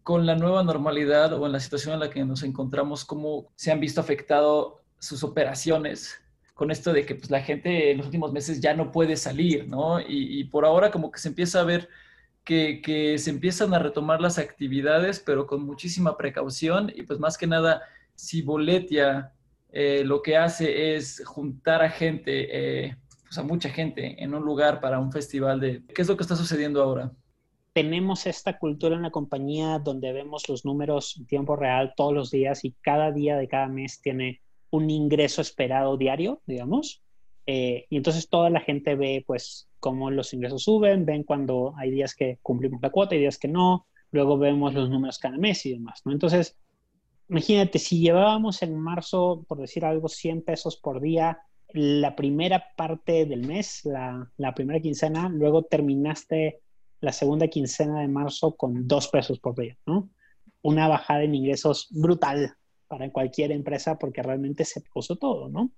Con 0.02 0.26
la 0.26 0.36
nueva 0.36 0.62
normalidad 0.62 1.32
o 1.32 1.46
en 1.46 1.52
la 1.52 1.58
situación 1.58 1.94
en 1.94 2.00
la 2.00 2.10
que 2.10 2.24
nos 2.24 2.42
encontramos, 2.42 3.04
¿cómo 3.04 3.50
se 3.56 3.72
han 3.72 3.80
visto 3.80 4.00
afectado 4.00 4.82
sus 4.98 5.24
operaciones 5.24 6.20
con 6.54 6.70
esto 6.70 6.92
de 6.92 7.06
que 7.06 7.14
pues, 7.14 7.30
la 7.30 7.40
gente 7.40 7.92
en 7.92 7.96
los 7.98 8.06
últimos 8.06 8.32
meses 8.32 8.60
ya 8.60 8.74
no 8.74 8.92
puede 8.92 9.16
salir, 9.16 9.66
¿no? 9.66 9.98
Y, 10.00 10.44
por 10.44 10.64
ahora 10.64 10.90
como 10.90 11.10
que 11.10 11.18
se 11.18 11.28
empieza 11.28 11.60
a 11.60 11.64
ver 11.64 11.88
que, 12.44 12.80
que, 12.82 13.18
se 13.18 13.30
empiezan 13.30 13.74
a 13.74 13.78
retomar 13.78 14.20
las 14.20 14.38
actividades, 14.38 15.20
pero 15.20 15.46
con 15.46 15.64
muchísima 15.64 16.16
precaución 16.16 16.92
y 16.94 17.02
pues 17.02 17.18
más 17.18 17.38
que 17.38 17.46
nada, 17.46 17.82
si 18.14 18.42
Boletia 18.42 19.32
eh, 19.72 20.02
lo 20.04 20.22
que 20.22 20.36
hace 20.36 20.96
es 20.96 21.22
juntar 21.24 21.82
a 21.82 21.90
gente, 21.90 22.86
eh, 22.86 22.96
pues, 23.22 23.38
a 23.38 23.42
mucha 23.42 23.68
gente 23.68 24.22
en 24.22 24.34
un 24.34 24.44
lugar 24.44 24.80
para 24.80 24.98
un 24.98 25.12
festival 25.12 25.60
de... 25.60 25.82
¿Qué 25.94 26.02
es 26.02 26.08
lo 26.08 26.16
que 26.16 26.22
está 26.22 26.36
sucediendo 26.36 26.82
ahora? 26.82 27.12
Te 27.72 27.82
tenemos 27.82 28.26
esta 28.26 28.58
cultura 28.58 28.96
en 28.96 29.02
la 29.02 29.12
compañía 29.12 29.78
donde 29.78 30.12
vemos 30.12 30.48
los 30.48 30.64
números 30.64 31.16
en 31.18 31.26
tiempo 31.26 31.54
real 31.54 31.94
todos 31.96 32.12
los 32.12 32.30
días 32.30 32.64
y 32.64 32.72
cada 32.80 33.12
día 33.12 33.36
de 33.36 33.46
cada 33.46 33.68
mes 33.68 34.00
tiene 34.02 34.40
un 34.70 34.90
ingreso 34.90 35.40
esperado 35.40 35.96
diario, 35.96 36.42
digamos. 36.46 37.02
Eh, 37.52 37.86
y 37.90 37.96
entonces 37.96 38.28
toda 38.28 38.48
la 38.48 38.60
gente 38.60 38.94
ve 38.94 39.24
pues 39.26 39.68
cómo 39.80 40.12
los 40.12 40.32
ingresos 40.32 40.62
suben, 40.62 41.04
ven 41.04 41.24
cuando 41.24 41.74
hay 41.76 41.90
días 41.90 42.14
que 42.14 42.38
cumplimos 42.42 42.80
la 42.80 42.90
cuota 42.90 43.16
y 43.16 43.18
días 43.18 43.38
que 43.38 43.48
no, 43.48 43.88
luego 44.12 44.38
vemos 44.38 44.72
los 44.72 44.88
números 44.88 45.18
cada 45.18 45.36
mes 45.36 45.66
y 45.66 45.72
demás, 45.72 46.00
¿no? 46.04 46.12
Entonces, 46.12 46.56
imagínate, 47.28 47.80
si 47.80 47.98
llevábamos 47.98 48.62
en 48.62 48.78
marzo, 48.78 49.44
por 49.48 49.58
decir 49.58 49.84
algo, 49.84 50.08
100 50.08 50.42
pesos 50.42 50.76
por 50.76 51.00
día, 51.00 51.40
la 51.72 52.14
primera 52.14 52.66
parte 52.76 53.26
del 53.26 53.44
mes, 53.44 53.80
la, 53.84 54.30
la 54.36 54.54
primera 54.54 54.78
quincena, 54.78 55.28
luego 55.28 55.64
terminaste 55.64 56.60
la 57.00 57.12
segunda 57.12 57.48
quincena 57.48 58.00
de 58.00 58.06
marzo 58.06 58.54
con 58.54 58.86
dos 58.86 59.08
pesos 59.08 59.40
por 59.40 59.58
día, 59.58 59.76
¿no? 59.86 60.08
Una 60.62 60.86
bajada 60.86 61.24
en 61.24 61.34
ingresos 61.34 61.88
brutal 61.90 62.54
para 62.86 63.10
cualquier 63.10 63.50
empresa 63.50 63.98
porque 63.98 64.22
realmente 64.22 64.64
se 64.64 64.82
puso 64.82 65.16
todo, 65.16 65.48
¿no? 65.48 65.72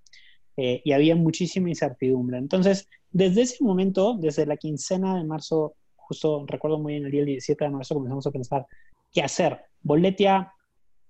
Eh, 0.56 0.82
y 0.85 0.92
había 0.92 1.16
muchísima 1.16 1.68
incertidumbre. 1.68 2.38
Entonces, 2.38 2.88
desde 3.11 3.42
ese 3.42 3.64
momento, 3.64 4.16
desde 4.18 4.47
la 4.47 4.56
quincena 4.56 5.16
de 5.16 5.25
marzo, 5.25 5.75
justo 5.97 6.44
recuerdo 6.47 6.78
muy 6.78 6.94
bien 6.94 7.06
el 7.06 7.12
día 7.12 7.25
17 7.25 7.64
de 7.64 7.71
marzo, 7.71 7.94
comenzamos 7.94 8.26
a 8.26 8.30
pensar 8.30 8.66
qué 9.12 9.23
hacer. 9.23 9.61
Boletia 9.82 10.52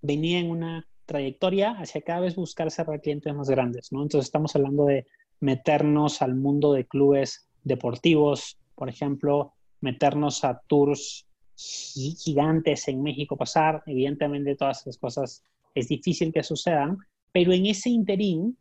venía 0.01 0.39
en 0.39 0.51
una 0.51 0.87
trayectoria 1.07 1.73
hacia 1.73 2.03
cada 2.03 2.21
vez 2.21 2.37
buscar 2.37 2.71
cerrar 2.71 3.01
clientes 3.01 3.35
más 3.35 3.51
grandes, 3.51 3.93
¿no? 3.93 4.03
Entonces, 4.03 4.27
estamos 4.29 4.55
hablando 4.55 4.87
de 4.87 5.07
meternos 5.41 6.23
al 6.23 6.37
mundo 6.37 6.73
de 6.73 6.87
clubes 6.87 7.49
deportivos, 7.65 8.59
por 8.77 8.89
ejemplo, 8.89 9.55
meternos 9.81 10.45
a 10.45 10.61
tours 10.69 11.27
gigantes 11.57 12.89
en 12.89 13.03
México, 13.03 13.37
pasar, 13.37 13.83
evidentemente 13.87 14.57
todas 14.57 14.83
esas 14.83 14.99
cosas 14.99 15.43
es 15.75 15.89
difícil 15.89 16.33
que 16.33 16.43
sucedan, 16.43 16.99
pero 17.33 17.53
en 17.53 17.67
ese 17.67 17.91
interín 17.91 18.57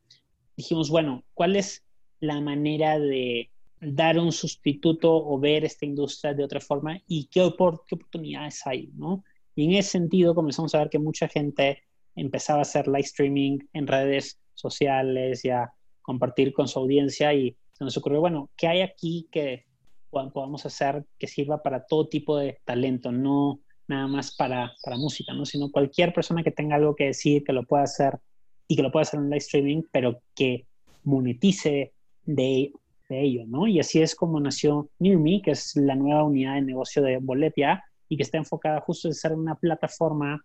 dijimos, 0.55 0.89
bueno, 0.89 1.23
¿cuál 1.33 1.55
es 1.55 1.83
la 2.19 2.39
manera 2.41 2.99
de 2.99 3.49
dar 3.79 4.19
un 4.19 4.31
sustituto 4.31 5.11
o 5.11 5.39
ver 5.39 5.65
esta 5.65 5.85
industria 5.85 6.33
de 6.33 6.43
otra 6.43 6.59
forma 6.59 7.01
y 7.07 7.25
qué, 7.25 7.41
qué 7.87 7.95
oportunidades 7.95 8.61
hay, 8.65 8.91
¿no? 8.93 9.23
Y 9.55 9.65
en 9.65 9.73
ese 9.73 9.91
sentido 9.91 10.35
comenzamos 10.35 10.73
a 10.75 10.79
ver 10.79 10.89
que 10.89 10.99
mucha 10.99 11.27
gente 11.27 11.83
empezaba 12.15 12.59
a 12.59 12.61
hacer 12.63 12.87
live 12.87 12.99
streaming 12.99 13.59
en 13.73 13.87
redes 13.87 14.39
sociales 14.53 15.43
y 15.45 15.49
a 15.49 15.73
compartir 16.01 16.53
con 16.53 16.67
su 16.67 16.79
audiencia 16.79 17.33
y 17.33 17.55
se 17.73 17.83
nos 17.83 17.97
ocurrió, 17.97 18.19
bueno, 18.19 18.49
¿qué 18.55 18.67
hay 18.67 18.81
aquí 18.81 19.27
que 19.31 19.65
podamos 20.09 20.65
hacer 20.65 21.05
que 21.17 21.27
sirva 21.27 21.63
para 21.63 21.85
todo 21.85 22.07
tipo 22.07 22.37
de 22.37 22.59
talento, 22.65 23.11
no 23.11 23.61
nada 23.87 24.07
más 24.07 24.35
para, 24.35 24.73
para 24.83 24.97
música, 24.97 25.33
¿no? 25.33 25.45
sino 25.45 25.71
cualquier 25.71 26.13
persona 26.13 26.43
que 26.43 26.51
tenga 26.51 26.75
algo 26.75 26.95
que 26.95 27.05
decir, 27.05 27.43
que 27.43 27.53
lo 27.53 27.63
pueda 27.63 27.83
hacer 27.83 28.19
y 28.71 28.75
que 28.77 28.83
lo 28.83 28.89
pueda 28.89 29.01
hacer 29.01 29.19
en 29.19 29.25
live 29.25 29.37
streaming, 29.39 29.81
pero 29.91 30.21
que 30.33 30.65
monetice 31.03 31.91
de, 32.23 32.71
de 33.09 33.21
ello, 33.21 33.43
¿no? 33.45 33.67
Y 33.67 33.81
así 33.81 34.01
es 34.01 34.15
como 34.15 34.39
nació 34.39 34.89
Near 34.97 35.17
Me, 35.17 35.41
que 35.41 35.51
es 35.51 35.75
la 35.75 35.93
nueva 35.93 36.23
unidad 36.23 36.55
de 36.55 36.61
negocio 36.61 37.01
de 37.03 37.17
Boletia 37.17 37.83
y 38.07 38.15
que 38.15 38.23
está 38.23 38.37
enfocada 38.37 38.79
justo 38.79 39.09
en 39.09 39.13
ser 39.13 39.33
una 39.33 39.55
plataforma 39.55 40.41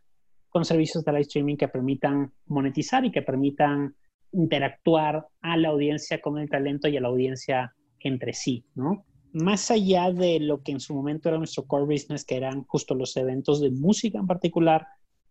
con 0.49 0.65
servicios 0.65 1.05
de 1.05 1.13
live 1.13 1.23
streaming 1.23 1.57
que 1.57 1.69
permitan 1.69 2.33
monetizar 2.47 3.05
y 3.05 3.13
que 3.13 3.23
permitan 3.23 3.95
interactuar 4.33 5.25
a 5.41 5.57
la 5.57 5.69
audiencia 5.69 6.21
con 6.21 6.37
el 6.39 6.51
talento 6.51 6.89
y 6.89 6.97
a 6.97 7.01
la 7.01 7.07
audiencia 7.07 7.77
entre 8.01 8.33
sí, 8.33 8.65
¿no? 8.75 9.05
más 9.35 9.71
allá 9.71 10.11
de 10.11 10.41
lo 10.41 10.65
que 10.65 10.73
en 10.73 10.81
su 10.81 10.95
momento 10.95 11.29
era 11.29 11.39
nuestro 11.39 11.65
core 11.65 11.85
business, 11.85 12.25
que 12.25 12.37
eran 12.37 12.65
justo 12.65 12.97
los 12.97 13.17
eventos 13.17 13.61
de 13.61 13.71
música 13.71 14.19
en 14.19 14.27
particular, 14.27 14.85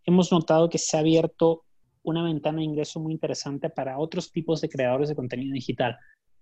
hemos 0.06 0.32
notado 0.32 0.70
que 0.70 0.78
se 0.78 0.96
ha 0.96 1.00
abierto 1.00 1.65
una 2.06 2.22
ventana 2.22 2.58
de 2.58 2.64
ingreso 2.64 3.00
muy 3.00 3.12
interesante 3.12 3.68
para 3.68 3.98
otros 3.98 4.30
tipos 4.30 4.60
de 4.60 4.68
creadores 4.68 5.08
de 5.08 5.16
contenido 5.16 5.52
digital. 5.52 5.96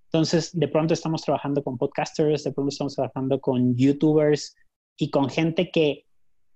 Entonces, 0.04 0.50
de 0.52 0.68
pronto 0.68 0.92
estamos 0.94 1.22
trabajando 1.22 1.62
con 1.64 1.78
podcasters, 1.78 2.44
de 2.44 2.52
pronto 2.52 2.68
estamos 2.68 2.94
trabajando 2.94 3.40
con 3.40 3.74
youtubers 3.74 4.54
y 4.96 5.10
con 5.10 5.28
gente 5.28 5.70
que 5.70 6.04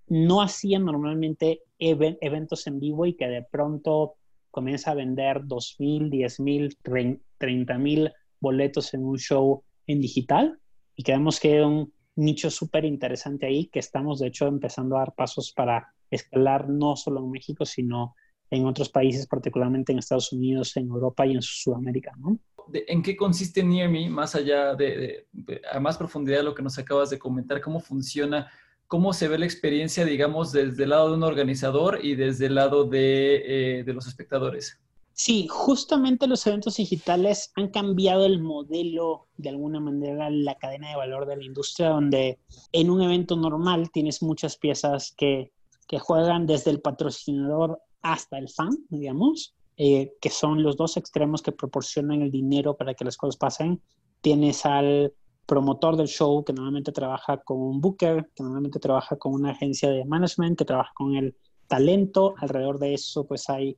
no 0.07 0.41
hacía 0.41 0.79
normalmente 0.79 1.63
eventos 1.79 2.67
en 2.67 2.79
vivo 2.79 3.05
y 3.05 3.15
que 3.15 3.27
de 3.27 3.43
pronto 3.43 4.15
comienza 4.51 4.91
a 4.91 4.95
vender 4.95 5.41
2.000, 5.41 6.09
10.000, 6.09 7.21
30.000 7.39 8.13
boletos 8.39 8.93
en 8.93 9.05
un 9.05 9.17
show 9.17 9.63
en 9.87 10.01
digital 10.01 10.59
y 10.95 11.03
creemos 11.03 11.39
que 11.39 11.53
hay 11.53 11.59
un 11.63 11.91
nicho 12.15 12.51
súper 12.51 12.85
interesante 12.85 13.47
ahí 13.47 13.67
que 13.67 13.79
estamos 13.79 14.19
de 14.19 14.27
hecho 14.27 14.47
empezando 14.47 14.95
a 14.95 14.99
dar 14.99 15.15
pasos 15.15 15.51
para 15.51 15.93
escalar 16.11 16.69
no 16.69 16.95
solo 16.95 17.19
en 17.21 17.31
México, 17.31 17.65
sino 17.65 18.15
en 18.51 18.65
otros 18.65 18.89
países, 18.89 19.27
particularmente 19.27 19.91
en 19.91 19.99
Estados 19.99 20.31
Unidos, 20.31 20.75
en 20.77 20.87
Europa 20.87 21.25
y 21.25 21.33
en 21.33 21.41
Sudamérica, 21.41 22.13
¿no? 22.17 22.39
¿En 22.71 23.01
qué 23.01 23.15
consiste 23.15 23.63
Near 23.63 23.89
Me, 23.89 24.09
más 24.09 24.35
allá 24.35 24.75
de, 24.75 25.27
a 25.71 25.79
más 25.79 25.97
profundidad 25.97 26.37
de 26.37 26.43
lo 26.43 26.55
que 26.55 26.61
nos 26.61 26.77
acabas 26.77 27.09
de 27.09 27.17
comentar, 27.17 27.61
cómo 27.61 27.79
funciona, 27.79 28.51
cómo 28.87 29.13
se 29.13 29.27
ve 29.27 29.39
la 29.39 29.45
experiencia, 29.45 30.05
digamos, 30.05 30.51
desde 30.51 30.83
el 30.83 30.89
lado 30.89 31.09
de 31.09 31.17
un 31.17 31.23
organizador 31.23 31.99
y 32.03 32.15
desde 32.15 32.45
el 32.45 32.55
lado 32.55 32.85
de, 32.85 33.79
eh, 33.79 33.83
de 33.83 33.93
los 33.93 34.07
espectadores? 34.07 34.79
Sí, 35.13 35.47
justamente 35.49 36.27
los 36.27 36.47
eventos 36.47 36.77
digitales 36.77 37.51
han 37.55 37.69
cambiado 37.69 38.25
el 38.25 38.39
modelo, 38.39 39.27
de 39.35 39.49
alguna 39.49 39.79
manera, 39.81 40.29
la 40.29 40.55
cadena 40.55 40.91
de 40.91 40.95
valor 40.95 41.25
de 41.25 41.35
la 41.35 41.43
industria, 41.43 41.89
donde 41.89 42.39
en 42.71 42.89
un 42.89 43.01
evento 43.01 43.35
normal 43.35 43.89
tienes 43.91 44.21
muchas 44.21 44.55
piezas 44.55 45.13
que, 45.17 45.51
que 45.89 45.99
juegan 45.99 46.45
desde 46.45 46.71
el 46.71 46.79
patrocinador 46.79 47.81
hasta 48.01 48.37
el 48.37 48.49
fan, 48.49 48.71
digamos, 48.89 49.55
eh, 49.77 50.13
que 50.21 50.29
son 50.29 50.63
los 50.63 50.77
dos 50.77 50.97
extremos 50.97 51.41
que 51.41 51.51
proporcionan 51.51 52.21
el 52.21 52.31
dinero 52.31 52.75
para 52.75 52.93
que 52.93 53.05
las 53.05 53.17
cosas 53.17 53.37
pasen. 53.37 53.81
Tienes 54.21 54.65
al 54.65 55.13
promotor 55.45 55.95
del 55.95 56.07
show 56.07 56.43
que 56.43 56.53
normalmente 56.53 56.91
trabaja 56.91 57.37
con 57.37 57.59
un 57.59 57.81
booker, 57.81 58.29
que 58.35 58.43
normalmente 58.43 58.79
trabaja 58.79 59.17
con 59.17 59.33
una 59.33 59.51
agencia 59.51 59.89
de 59.89 60.05
management, 60.05 60.57
que 60.57 60.65
trabaja 60.65 60.91
con 60.93 61.15
el 61.15 61.35
talento. 61.67 62.35
Alrededor 62.37 62.77
de 62.79 62.93
eso, 62.93 63.25
pues 63.25 63.49
hay 63.49 63.77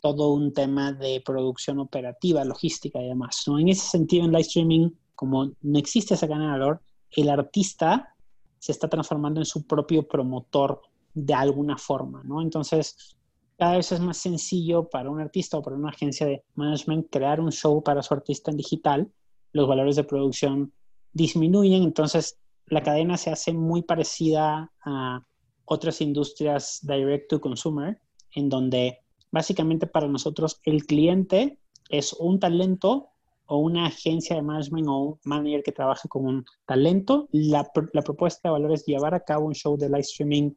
todo 0.00 0.32
un 0.32 0.52
tema 0.52 0.92
de 0.92 1.22
producción 1.24 1.78
operativa, 1.78 2.44
logística 2.44 3.00
y 3.00 3.08
demás. 3.08 3.42
¿no? 3.46 3.58
En 3.58 3.68
ese 3.68 3.86
sentido, 3.86 4.24
en 4.24 4.30
live 4.30 4.42
streaming, 4.42 4.90
como 5.14 5.52
no 5.60 5.78
existe 5.78 6.16
cadena 6.16 6.44
de 6.44 6.58
valor, 6.58 6.80
el 7.10 7.28
artista 7.28 8.14
se 8.58 8.72
está 8.72 8.88
transformando 8.88 9.40
en 9.40 9.46
su 9.46 9.66
propio 9.66 10.06
promotor 10.06 10.80
de 11.12 11.34
alguna 11.34 11.76
forma, 11.76 12.22
¿no? 12.24 12.40
Entonces, 12.40 13.16
cada 13.60 13.76
vez 13.76 13.92
es 13.92 14.00
más 14.00 14.16
sencillo 14.16 14.88
para 14.88 15.08
un 15.08 15.20
artista 15.20 15.56
o 15.58 15.62
para 15.62 15.76
una 15.76 15.90
agencia 15.90 16.26
de 16.26 16.42
management 16.56 17.06
crear 17.10 17.40
un 17.40 17.52
show 17.52 17.80
para 17.80 18.02
su 18.02 18.12
artista 18.12 18.50
en 18.50 18.56
digital. 18.56 19.12
Los 19.52 19.68
valores 19.68 19.94
de 19.94 20.02
producción 20.02 20.72
disminuyen, 21.12 21.84
entonces 21.84 22.40
la 22.66 22.82
cadena 22.82 23.16
se 23.16 23.30
hace 23.30 23.52
muy 23.52 23.82
parecida 23.82 24.72
a 24.84 25.24
otras 25.64 26.00
industrias 26.00 26.80
direct 26.82 27.30
to 27.30 27.40
consumer, 27.40 28.00
en 28.34 28.48
donde 28.48 28.98
Básicamente 29.32 29.86
para 29.86 30.08
nosotros 30.08 30.60
el 30.64 30.86
cliente 30.86 31.58
es 31.88 32.12
un 32.14 32.40
talento 32.40 33.10
o 33.46 33.58
una 33.58 33.86
agencia 33.86 34.36
de 34.36 34.42
management 34.42 34.88
o 34.88 34.98
un 34.98 35.18
manager 35.24 35.62
que 35.62 35.72
trabaja 35.72 36.08
con 36.08 36.24
un 36.24 36.44
talento. 36.66 37.28
La, 37.32 37.64
propuesta 37.72 38.48
de 38.48 38.52
valor 38.52 38.72
es 38.72 38.84
llevar 38.86 39.14
a 39.14 39.20
cabo 39.20 39.46
un 39.46 39.54
show 39.54 39.76
de 39.76 39.88
live 39.88 40.00
streaming 40.00 40.52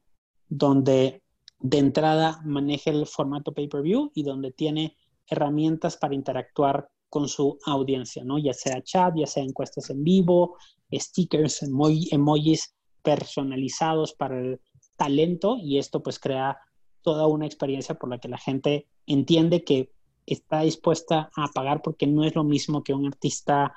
donde 0.48 1.23
de 1.64 1.78
entrada 1.78 2.42
maneje 2.44 2.90
el 2.90 3.08
formato 3.08 3.54
pay-per-view 3.54 4.12
y 4.14 4.24
donde 4.24 4.52
tiene 4.52 4.98
herramientas 5.28 5.96
para 5.96 6.14
interactuar 6.14 6.90
con 7.10 7.30
su 7.30 7.58
audiencia, 7.66 8.24
¿no? 8.26 8.38
Ya 8.38 8.54
sea 8.54 8.84
chat, 8.84 9.16
ya 9.16 9.26
sea 9.26 9.44
encuestas 9.44 9.90
en 9.90 10.04
vivo, 10.04 10.58
stickers, 10.92 11.64
emojis 11.64 12.76
personalizados 13.02 14.14
para 14.14 14.40
el 14.40 14.60
talento 14.98 15.58
y 15.58 15.78
esto 15.78 16.04
pues 16.04 16.20
crea 16.20 16.58
toda 17.02 17.28
una 17.28 17.46
experiencia 17.46 17.96
por 17.96 18.10
la 18.10 18.20
que 18.20 18.28
la 18.28 18.38
gente 18.38 18.88
entiende 19.08 19.64
que 19.64 19.90
está 20.26 20.62
dispuesta 20.62 21.32
a 21.36 21.48
pagar 21.48 21.82
porque 21.82 22.08
no 22.08 22.26
es 22.26 22.36
lo 22.36 22.44
mismo 22.44 22.84
que 22.84 22.94
un 22.94 23.08
artista 23.08 23.74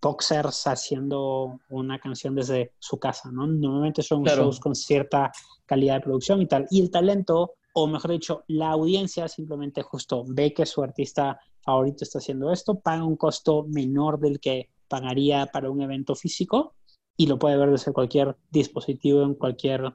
boxers 0.00 0.66
haciendo 0.66 1.60
una 1.70 1.98
canción 1.98 2.34
desde 2.34 2.72
su 2.78 2.98
casa, 2.98 3.30
¿no? 3.30 3.46
Normalmente 3.46 4.02
son 4.02 4.22
shows 4.24 4.60
con 4.60 4.74
cierta 4.74 5.30
calidad 5.66 5.94
de 5.94 6.00
producción 6.00 6.42
y 6.42 6.46
tal. 6.46 6.66
Y 6.70 6.80
el 6.80 6.90
talento, 6.90 7.54
o 7.74 7.86
mejor 7.86 8.12
dicho, 8.12 8.44
la 8.48 8.70
audiencia 8.70 9.28
simplemente 9.28 9.82
justo 9.82 10.24
ve 10.26 10.52
que 10.52 10.66
su 10.66 10.82
artista 10.82 11.38
favorito 11.62 12.04
está 12.04 12.18
haciendo 12.18 12.52
esto, 12.52 12.80
paga 12.80 13.04
un 13.04 13.16
costo 13.16 13.64
menor 13.68 14.18
del 14.18 14.40
que 14.40 14.70
pagaría 14.88 15.46
para 15.46 15.70
un 15.70 15.80
evento 15.82 16.14
físico 16.14 16.74
y 17.16 17.26
lo 17.26 17.38
puede 17.38 17.56
ver 17.56 17.70
desde 17.70 17.92
cualquier 17.92 18.36
dispositivo 18.50 19.22
en 19.22 19.34
cualquier 19.34 19.94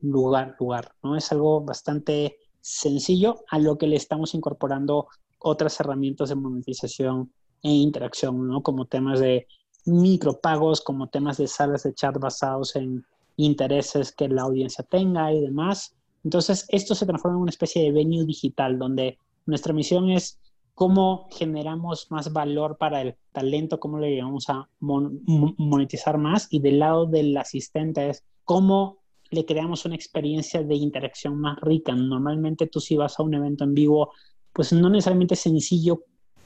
lugar, 0.00 0.56
lugar, 0.58 0.92
¿no? 1.02 1.16
Es 1.16 1.32
algo 1.32 1.60
bastante 1.60 2.36
sencillo 2.60 3.44
a 3.50 3.58
lo 3.58 3.76
que 3.76 3.86
le 3.86 3.96
estamos 3.96 4.34
incorporando 4.34 5.08
otras 5.38 5.78
herramientas 5.80 6.30
de 6.30 6.36
monetización 6.36 7.32
e 7.64 7.70
interacción, 7.70 8.46
¿no? 8.46 8.62
Como 8.62 8.84
temas 8.84 9.18
de 9.18 9.48
micropagos, 9.86 10.80
como 10.82 11.08
temas 11.08 11.38
de 11.38 11.48
salas 11.48 11.82
de 11.82 11.94
chat 11.94 12.16
basados 12.18 12.76
en 12.76 13.04
intereses 13.36 14.12
que 14.12 14.28
la 14.28 14.42
audiencia 14.42 14.84
tenga 14.84 15.32
y 15.32 15.40
demás. 15.40 15.96
Entonces, 16.22 16.66
esto 16.68 16.94
se 16.94 17.06
transforma 17.06 17.38
en 17.38 17.42
una 17.42 17.50
especie 17.50 17.82
de 17.82 17.92
venue 17.92 18.24
digital 18.24 18.78
donde 18.78 19.18
nuestra 19.46 19.72
misión 19.72 20.10
es 20.10 20.38
cómo 20.74 21.28
generamos 21.30 22.10
más 22.10 22.32
valor 22.32 22.76
para 22.78 23.00
el 23.00 23.16
talento, 23.32 23.80
cómo 23.80 23.98
le 23.98 24.14
llevamos 24.14 24.48
a 24.50 24.68
monetizar 24.80 26.18
más 26.18 26.48
y 26.50 26.60
del 26.60 26.80
lado 26.80 27.06
del 27.06 27.36
asistente 27.36 28.10
es 28.10 28.24
cómo 28.44 28.98
le 29.30 29.44
creamos 29.46 29.84
una 29.84 29.94
experiencia 29.94 30.62
de 30.62 30.74
interacción 30.74 31.40
más 31.40 31.58
rica. 31.60 31.94
Normalmente 31.94 32.66
tú 32.66 32.80
si 32.80 32.96
vas 32.96 33.18
a 33.18 33.22
un 33.22 33.34
evento 33.34 33.64
en 33.64 33.74
vivo, 33.74 34.12
pues 34.52 34.72
no 34.72 34.88
necesariamente 34.90 35.34
es 35.34 35.40
sencillo 35.40 36.04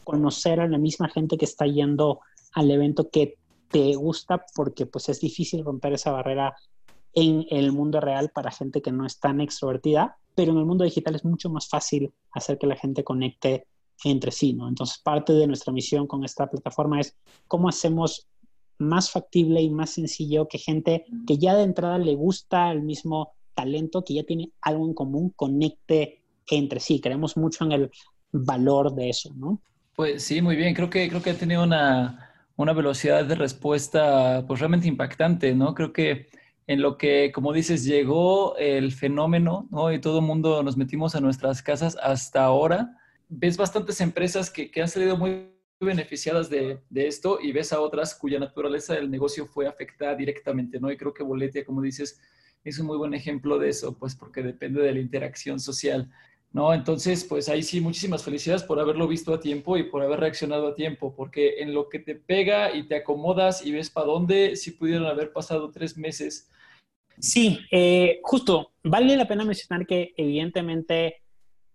conocer 0.08 0.58
a 0.58 0.66
la 0.66 0.78
misma 0.78 1.10
gente 1.10 1.36
que 1.36 1.44
está 1.44 1.66
yendo 1.66 2.20
al 2.54 2.70
evento 2.70 3.10
que 3.10 3.36
te 3.70 3.94
gusta 3.94 4.42
porque 4.54 4.86
pues 4.86 5.10
es 5.10 5.20
difícil 5.20 5.62
romper 5.62 5.92
esa 5.92 6.12
barrera 6.12 6.56
en 7.12 7.44
el 7.50 7.72
mundo 7.72 8.00
real 8.00 8.30
para 8.30 8.50
gente 8.50 8.80
que 8.80 8.90
no 8.90 9.04
es 9.04 9.20
tan 9.20 9.42
extrovertida, 9.42 10.16
pero 10.34 10.52
en 10.52 10.58
el 10.58 10.64
mundo 10.64 10.84
digital 10.84 11.14
es 11.14 11.26
mucho 11.26 11.50
más 11.50 11.68
fácil 11.68 12.10
hacer 12.32 12.56
que 12.56 12.66
la 12.66 12.76
gente 12.76 13.04
conecte 13.04 13.66
entre 14.02 14.30
sí, 14.30 14.54
¿no? 14.54 14.66
Entonces, 14.66 14.98
parte 14.98 15.34
de 15.34 15.46
nuestra 15.46 15.74
misión 15.74 16.06
con 16.06 16.24
esta 16.24 16.48
plataforma 16.48 17.00
es 17.00 17.14
cómo 17.46 17.68
hacemos 17.68 18.28
más 18.78 19.10
factible 19.10 19.60
y 19.60 19.68
más 19.68 19.90
sencillo 19.90 20.48
que 20.48 20.56
gente 20.56 21.04
que 21.26 21.36
ya 21.36 21.54
de 21.54 21.64
entrada 21.64 21.98
le 21.98 22.14
gusta 22.14 22.70
el 22.72 22.82
mismo 22.82 23.32
talento, 23.52 24.04
que 24.04 24.14
ya 24.14 24.22
tiene 24.22 24.52
algo 24.62 24.86
en 24.86 24.94
común, 24.94 25.34
conecte 25.36 26.22
entre 26.46 26.80
sí. 26.80 26.98
Creemos 26.98 27.36
mucho 27.36 27.64
en 27.64 27.72
el 27.72 27.90
valor 28.32 28.94
de 28.94 29.10
eso, 29.10 29.34
¿no? 29.34 29.60
Pues 29.98 30.22
sí, 30.22 30.40
muy 30.42 30.54
bien. 30.54 30.74
Creo 30.76 30.88
que, 30.88 31.08
creo 31.08 31.20
que 31.20 31.30
ha 31.30 31.34
tenido 31.34 31.64
una, 31.64 32.30
una 32.54 32.72
velocidad 32.72 33.24
de 33.24 33.34
respuesta 33.34 34.44
pues 34.46 34.60
realmente 34.60 34.86
impactante, 34.86 35.56
¿no? 35.56 35.74
Creo 35.74 35.92
que 35.92 36.28
en 36.68 36.82
lo 36.82 36.96
que, 36.96 37.32
como 37.32 37.52
dices, 37.52 37.84
llegó 37.84 38.56
el 38.58 38.92
fenómeno, 38.92 39.66
¿no? 39.72 39.92
Y 39.92 40.00
todo 40.00 40.20
el 40.20 40.24
mundo 40.24 40.62
nos 40.62 40.76
metimos 40.76 41.16
a 41.16 41.20
nuestras 41.20 41.64
casas 41.64 41.96
hasta 42.00 42.44
ahora. 42.44 42.96
Ves 43.28 43.56
bastantes 43.56 44.00
empresas 44.00 44.52
que, 44.52 44.70
que 44.70 44.82
han 44.82 44.88
salido 44.88 45.16
muy 45.16 45.50
beneficiadas 45.80 46.48
de, 46.48 46.78
de, 46.88 47.08
esto 47.08 47.40
y 47.42 47.50
ves 47.50 47.72
a 47.72 47.80
otras 47.80 48.14
cuya 48.14 48.38
naturaleza 48.38 48.94
del 48.94 49.10
negocio 49.10 49.46
fue 49.46 49.66
afectada 49.66 50.14
directamente, 50.14 50.78
¿no? 50.78 50.92
Y 50.92 50.96
creo 50.96 51.12
que 51.12 51.24
Boletia, 51.24 51.64
como 51.64 51.82
dices, 51.82 52.20
es 52.62 52.78
un 52.78 52.86
muy 52.86 52.98
buen 52.98 53.14
ejemplo 53.14 53.58
de 53.58 53.70
eso, 53.70 53.98
pues 53.98 54.14
porque 54.14 54.44
depende 54.44 54.80
de 54.80 54.92
la 54.92 55.00
interacción 55.00 55.58
social, 55.58 56.08
¿no? 56.52 56.72
Entonces, 56.72 57.24
pues 57.24 57.48
ahí 57.48 57.62
sí, 57.62 57.80
muchísimas 57.80 58.24
felicidades 58.24 58.62
por 58.62 58.80
haberlo 58.80 59.06
visto 59.06 59.34
a 59.34 59.40
tiempo 59.40 59.76
y 59.76 59.84
por 59.84 60.02
haber 60.02 60.20
reaccionado 60.20 60.68
a 60.68 60.74
tiempo, 60.74 61.14
porque 61.14 61.60
en 61.60 61.74
lo 61.74 61.88
que 61.88 61.98
te 61.98 62.14
pega 62.14 62.74
y 62.74 62.88
te 62.88 62.96
acomodas 62.96 63.64
y 63.64 63.72
ves 63.72 63.90
para 63.90 64.06
dónde, 64.06 64.56
si 64.56 64.72
pudieron 64.72 65.06
haber 65.06 65.32
pasado 65.32 65.70
tres 65.70 65.96
meses 65.96 66.48
Sí, 67.20 67.58
eh, 67.70 68.20
justo, 68.22 68.72
vale 68.84 69.16
la 69.16 69.26
pena 69.26 69.44
mencionar 69.44 69.86
que 69.86 70.14
evidentemente 70.16 71.22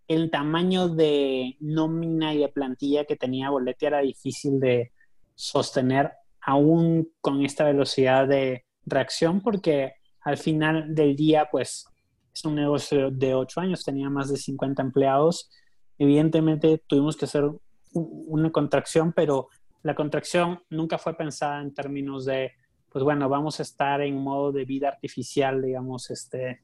el 0.08 0.32
tamaño 0.32 0.88
de 0.88 1.58
nómina 1.60 2.34
y 2.34 2.40
de 2.40 2.48
plantilla 2.48 3.06
que 3.06 3.18
tenía 3.18 3.50
Boletti 3.50 3.86
era 3.86 4.00
difícil 4.00 4.60
de 4.60 4.92
sostener 5.36 6.12
aún 6.42 7.10
con 7.20 7.44
esta 7.44 7.66
velocidad 7.66 8.28
de 8.28 8.66
reacción 8.86 9.42
porque 9.42 9.96
al 10.22 10.38
final 10.38 10.94
del 10.96 11.16
día 11.16 11.50
pues 11.52 11.88
es 12.34 12.46
un 12.46 12.56
negocio 12.56 13.12
de 13.12 13.36
ocho 13.36 13.62
años, 13.62 13.84
tenía 13.84 14.10
más 14.10 14.30
de 14.30 14.38
50 14.38 14.82
empleados. 14.82 15.50
Evidentemente 15.98 16.82
tuvimos 16.88 17.16
que 17.16 17.26
hacer 17.26 17.50
una 17.94 18.52
contracción, 18.52 19.14
pero 19.14 19.50
la 19.84 19.96
contracción 19.96 20.62
nunca 20.70 20.98
fue 20.98 21.16
pensada 21.16 21.62
en 21.62 21.74
términos 21.74 22.26
de 22.26 22.54
pues 22.94 23.04
bueno, 23.04 23.28
vamos 23.28 23.60
a 23.60 23.64
estar 23.64 24.02
en 24.02 24.16
modo 24.16 24.52
de 24.52 24.66
vida 24.66 24.88
artificial, 24.88 25.64
digamos, 25.64 26.12
este, 26.12 26.62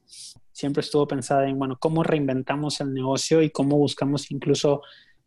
siempre 0.52 0.80
estuvo 0.80 1.08
pensada 1.08 1.48
en, 1.48 1.58
bueno, 1.58 1.76
cómo 1.80 2.04
reinventamos 2.04 2.80
el 2.80 2.94
negocio 2.94 3.42
y 3.42 3.50
cómo 3.50 3.76
buscamos 3.76 4.30
incluso 4.30 4.80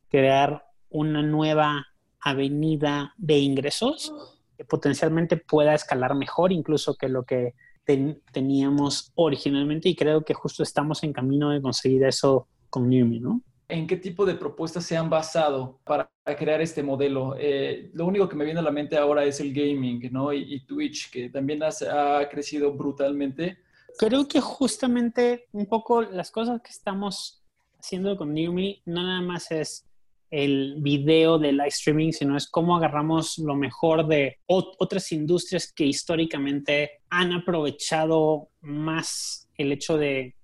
crear 0.08 0.64
una 0.90 1.22
nueva 1.22 1.86
avenida 2.22 3.14
de 3.18 3.38
ingresos 3.40 4.14
que 4.58 4.64
potencialmente 4.64 5.36
pueda 5.36 5.74
escalar 5.74 6.16
mejor 6.16 6.54
incluso 6.54 6.96
que 6.96 7.10
lo 7.10 7.24
que 7.24 7.54
teníamos 7.86 9.12
originalmente 9.16 9.90
y 9.90 9.96
creo 9.96 10.24
que 10.24 10.34
justo 10.34 10.64
estamos 10.64 11.04
en 11.04 11.14
camino 11.14 11.50
de 11.50 11.62
conseguir 11.62 12.04
eso 12.04 12.48
con 12.70 12.90
Newme, 12.90 13.20
¿no? 13.20 13.42
en 13.74 13.88
qué 13.88 13.98
tipo 13.98 14.24
de 14.26 14.36
propuestas 14.36 14.86
se 14.86 14.96
han 14.96 15.10
basado 15.10 15.80
para 15.84 16.08
crear 16.38 16.62
este 16.62 16.84
modelo. 16.84 17.36
Eh, 17.40 17.90
lo 17.94 18.06
único 18.06 18.30
que 18.30 18.36
me 18.36 18.46
viene 18.46 18.60
a 18.60 18.64
la 18.64 18.72
mente 18.72 18.98
ahora 18.98 19.26
es 19.26 19.40
el 19.40 19.52
gaming, 19.52 20.12
¿no? 20.12 20.32
Y, 20.32 20.64
Twitch, 20.66 21.10
que 21.10 21.30
también 21.30 21.62
ha 21.64 22.30
crecido 22.30 22.72
brutalmente. 22.74 23.58
Creo 23.98 24.28
que 24.28 24.42
justamente 24.42 25.48
un 25.54 25.66
poco 25.66 26.04
las 26.04 26.30
cosas 26.30 26.62
que 26.62 26.70
estamos 26.70 27.44
haciendo 27.80 28.16
con 28.16 28.34
Newme 28.34 28.82
no 28.86 29.02
nada 29.02 29.22
más 29.22 29.52
es 29.52 29.86
el 30.34 30.78
video 30.80 31.38
de 31.38 31.52
live 31.52 31.68
streaming, 31.68 32.12
sino 32.12 32.36
es 32.36 32.50
cómo 32.50 32.76
agarramos 32.76 33.38
lo 33.38 33.56
mejor 33.56 34.08
de 34.08 34.40
otras 34.48 35.12
industrias 35.12 35.72
que 35.72 35.86
históricamente 35.86 37.04
han 37.12 37.34
aprovechado 37.34 38.50
más 38.62 39.48
el 39.58 39.72
hecho 39.72 39.96
de 39.96 40.36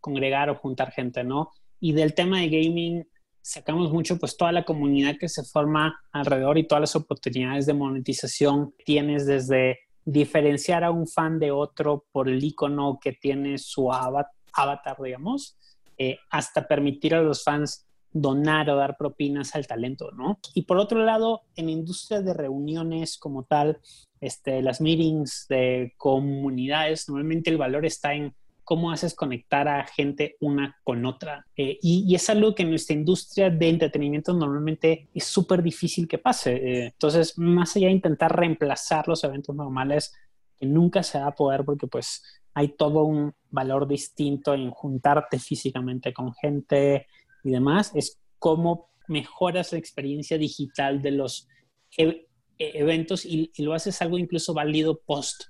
congregar 0.00 0.48
o 0.48 0.54
juntar 0.54 0.90
gente, 0.90 1.22
¿no? 1.22 1.50
Y 1.80 1.92
del 1.92 2.14
tema 2.14 2.40
de 2.40 2.48
gaming 2.48 3.06
sacamos 3.42 3.92
mucho 3.92 4.18
pues 4.18 4.38
toda 4.38 4.52
la 4.52 4.64
comunidad 4.64 5.16
que 5.20 5.28
se 5.28 5.44
forma 5.44 6.00
alrededor 6.12 6.56
y 6.56 6.66
todas 6.66 6.80
las 6.80 6.96
oportunidades 6.96 7.66
de 7.66 7.74
monetización 7.74 8.74
tienes 8.86 9.26
desde 9.26 9.80
diferenciar 10.02 10.82
a 10.82 10.90
un 10.90 11.06
fan 11.06 11.38
de 11.38 11.50
otro 11.50 12.06
por 12.10 12.30
el 12.30 12.42
icono 12.42 12.98
que 12.98 13.12
tiene 13.12 13.58
su 13.58 13.92
avatar, 13.92 14.96
digamos, 15.04 15.58
eh, 15.98 16.18
hasta 16.30 16.66
permitir 16.66 17.14
a 17.14 17.20
los 17.20 17.44
fans 17.44 17.85
donar 18.20 18.70
o 18.70 18.76
dar 18.76 18.96
propinas 18.96 19.54
al 19.54 19.66
talento, 19.66 20.10
¿no? 20.12 20.38
Y 20.54 20.62
por 20.62 20.78
otro 20.78 21.04
lado, 21.04 21.42
en 21.54 21.68
industria 21.68 22.22
de 22.22 22.32
reuniones 22.32 23.18
como 23.18 23.44
tal, 23.44 23.78
este, 24.20 24.62
las 24.62 24.80
meetings 24.80 25.46
de 25.48 25.92
comunidades, 25.96 27.08
normalmente 27.08 27.50
el 27.50 27.58
valor 27.58 27.84
está 27.84 28.14
en 28.14 28.34
cómo 28.64 28.90
haces 28.90 29.14
conectar 29.14 29.68
a 29.68 29.86
gente 29.86 30.36
una 30.40 30.76
con 30.82 31.04
otra. 31.04 31.46
Eh, 31.56 31.78
y, 31.80 32.12
es 32.14 32.28
algo 32.30 32.54
que 32.54 32.64
en 32.64 32.70
nuestra 32.70 32.96
industria 32.96 33.48
de 33.48 33.68
entretenimiento 33.68 34.32
normalmente 34.32 35.08
es 35.14 35.24
súper 35.24 35.62
difícil 35.62 36.08
que 36.08 36.18
pase. 36.18 36.54
Eh, 36.56 36.86
entonces, 36.86 37.38
más 37.38 37.76
allá 37.76 37.86
de 37.86 37.92
intentar 37.92 38.34
reemplazar 38.34 39.06
los 39.06 39.22
eventos 39.22 39.54
normales, 39.54 40.14
que 40.58 40.66
nunca 40.66 41.02
se 41.02 41.20
va 41.20 41.28
a 41.28 41.34
poder 41.34 41.64
porque 41.64 41.86
pues 41.86 42.24
hay 42.54 42.68
todo 42.68 43.04
un 43.04 43.34
valor 43.50 43.86
distinto 43.86 44.54
en 44.54 44.70
juntarte 44.70 45.38
físicamente 45.38 46.12
con 46.14 46.32
gente 46.32 47.06
y 47.46 47.52
demás, 47.52 47.92
es 47.94 48.20
cómo 48.38 48.90
mejoras 49.08 49.72
la 49.72 49.78
experiencia 49.78 50.38
digital 50.38 51.00
de 51.00 51.10
los 51.12 51.48
e, 51.96 52.26
e, 52.58 52.78
eventos 52.78 53.24
y, 53.24 53.50
y, 53.54 53.62
lo 53.62 53.72
haces 53.72 54.02
algo 54.02 54.18
incluso 54.18 54.52
válido 54.52 55.00
post 55.06 55.44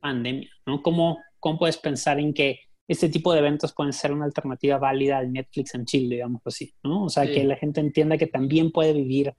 pandemia, 0.00 0.50
¿no? 0.66 0.82
Como 0.82 1.18
¿cómo 1.40 1.58
puedes 1.58 1.78
pensar 1.78 2.18
en 2.18 2.34
que 2.34 2.60
este 2.86 3.08
tipo 3.08 3.32
de 3.32 3.40
eventos 3.40 3.74
pueden 3.74 3.92
ser 3.92 4.12
una 4.12 4.24
alternativa 4.24 4.78
válida 4.78 5.18
al 5.18 5.32
Netflix 5.32 5.74
en 5.74 5.84
Chile, 5.84 6.16
digamos 6.16 6.40
así, 6.44 6.74
¿no? 6.82 7.04
O 7.04 7.08
sea, 7.10 7.26
que 7.26 7.44
la 7.44 7.56
gente 7.56 7.80
entienda 7.80 8.16
que 8.16 8.26
también 8.26 8.72
puede 8.72 8.94
vivir 8.94 9.34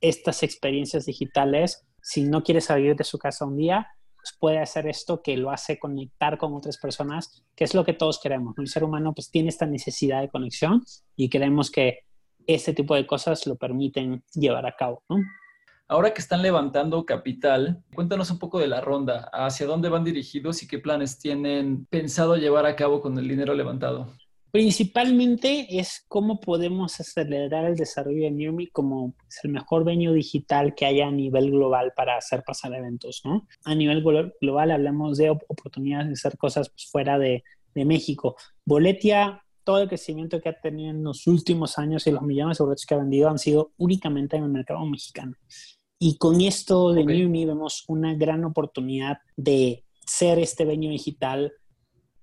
estas 0.00 0.42
experiencias 0.44 1.06
digitales. 1.06 1.84
Si 2.00 2.22
no 2.22 2.44
quiere 2.44 2.60
salir 2.60 2.94
de 2.94 3.02
su 3.02 3.18
casa 3.18 3.46
un 3.46 3.56
día, 3.56 3.88
puede 4.38 4.58
hacer 4.58 4.86
esto 4.86 5.22
que 5.22 5.36
lo 5.36 5.50
hace 5.50 5.78
conectar 5.78 6.38
con 6.38 6.54
otras 6.54 6.78
personas, 6.78 7.44
que 7.54 7.64
es 7.64 7.74
lo 7.74 7.84
que 7.84 7.92
todos 7.92 8.20
queremos. 8.20 8.54
El 8.58 8.68
ser 8.68 8.84
humano 8.84 9.12
pues 9.14 9.30
tiene 9.30 9.48
esta 9.48 9.66
necesidad 9.66 10.20
de 10.20 10.28
conexión 10.28 10.82
y 11.16 11.28
queremos 11.28 11.70
que 11.70 12.00
este 12.46 12.72
tipo 12.72 12.94
de 12.94 13.06
cosas 13.06 13.46
lo 13.46 13.56
permiten 13.56 14.22
llevar 14.32 14.66
a 14.66 14.76
cabo, 14.76 15.02
¿no? 15.08 15.16
Ahora 15.86 16.14
que 16.14 16.20
están 16.20 16.40
levantando 16.40 17.04
capital, 17.04 17.82
cuéntanos 17.94 18.30
un 18.30 18.38
poco 18.38 18.58
de 18.58 18.68
la 18.68 18.80
ronda, 18.80 19.28
hacia 19.32 19.66
dónde 19.66 19.90
van 19.90 20.02
dirigidos 20.02 20.62
y 20.62 20.66
qué 20.66 20.78
planes 20.78 21.18
tienen 21.18 21.84
pensado 21.86 22.36
llevar 22.36 22.64
a 22.64 22.74
cabo 22.74 23.02
con 23.02 23.18
el 23.18 23.28
dinero 23.28 23.52
levantado. 23.52 24.16
Principalmente 24.54 25.66
es 25.80 26.04
cómo 26.06 26.38
podemos 26.38 27.00
acelerar 27.00 27.64
el 27.64 27.74
desarrollo 27.74 28.22
de 28.22 28.30
Newme 28.30 28.68
como 28.68 29.16
el 29.42 29.50
mejor 29.50 29.82
venue 29.82 30.14
digital 30.14 30.76
que 30.76 30.86
haya 30.86 31.08
a 31.08 31.10
nivel 31.10 31.50
global 31.50 31.92
para 31.96 32.16
hacer 32.16 32.44
pasar 32.46 32.72
eventos, 32.72 33.22
¿no? 33.24 33.48
A 33.64 33.74
nivel 33.74 34.04
global 34.40 34.70
hablamos 34.70 35.18
de 35.18 35.30
oportunidades 35.30 36.06
de 36.06 36.12
hacer 36.12 36.38
cosas 36.38 36.68
pues, 36.68 36.88
fuera 36.88 37.18
de, 37.18 37.42
de 37.74 37.84
México. 37.84 38.36
Boletia 38.64 39.42
todo 39.64 39.80
el 39.80 39.88
crecimiento 39.88 40.40
que 40.40 40.50
ha 40.50 40.60
tenido 40.60 40.90
en 40.90 41.02
los 41.02 41.26
últimos 41.26 41.76
años 41.76 42.06
y 42.06 42.12
los 42.12 42.22
millones 42.22 42.58
de 42.58 42.64
boletos 42.64 42.86
que 42.86 42.94
ha 42.94 42.98
vendido 42.98 43.28
han 43.28 43.40
sido 43.40 43.72
únicamente 43.76 44.36
en 44.36 44.44
el 44.44 44.50
mercado 44.50 44.86
mexicano. 44.86 45.34
Y 45.98 46.16
con 46.16 46.40
esto 46.40 46.92
de 46.92 47.02
okay. 47.02 47.44
vemos 47.44 47.82
una 47.88 48.14
gran 48.14 48.44
oportunidad 48.44 49.18
de 49.36 49.84
ser 50.06 50.38
este 50.38 50.64
venue 50.64 50.90
digital 50.90 51.52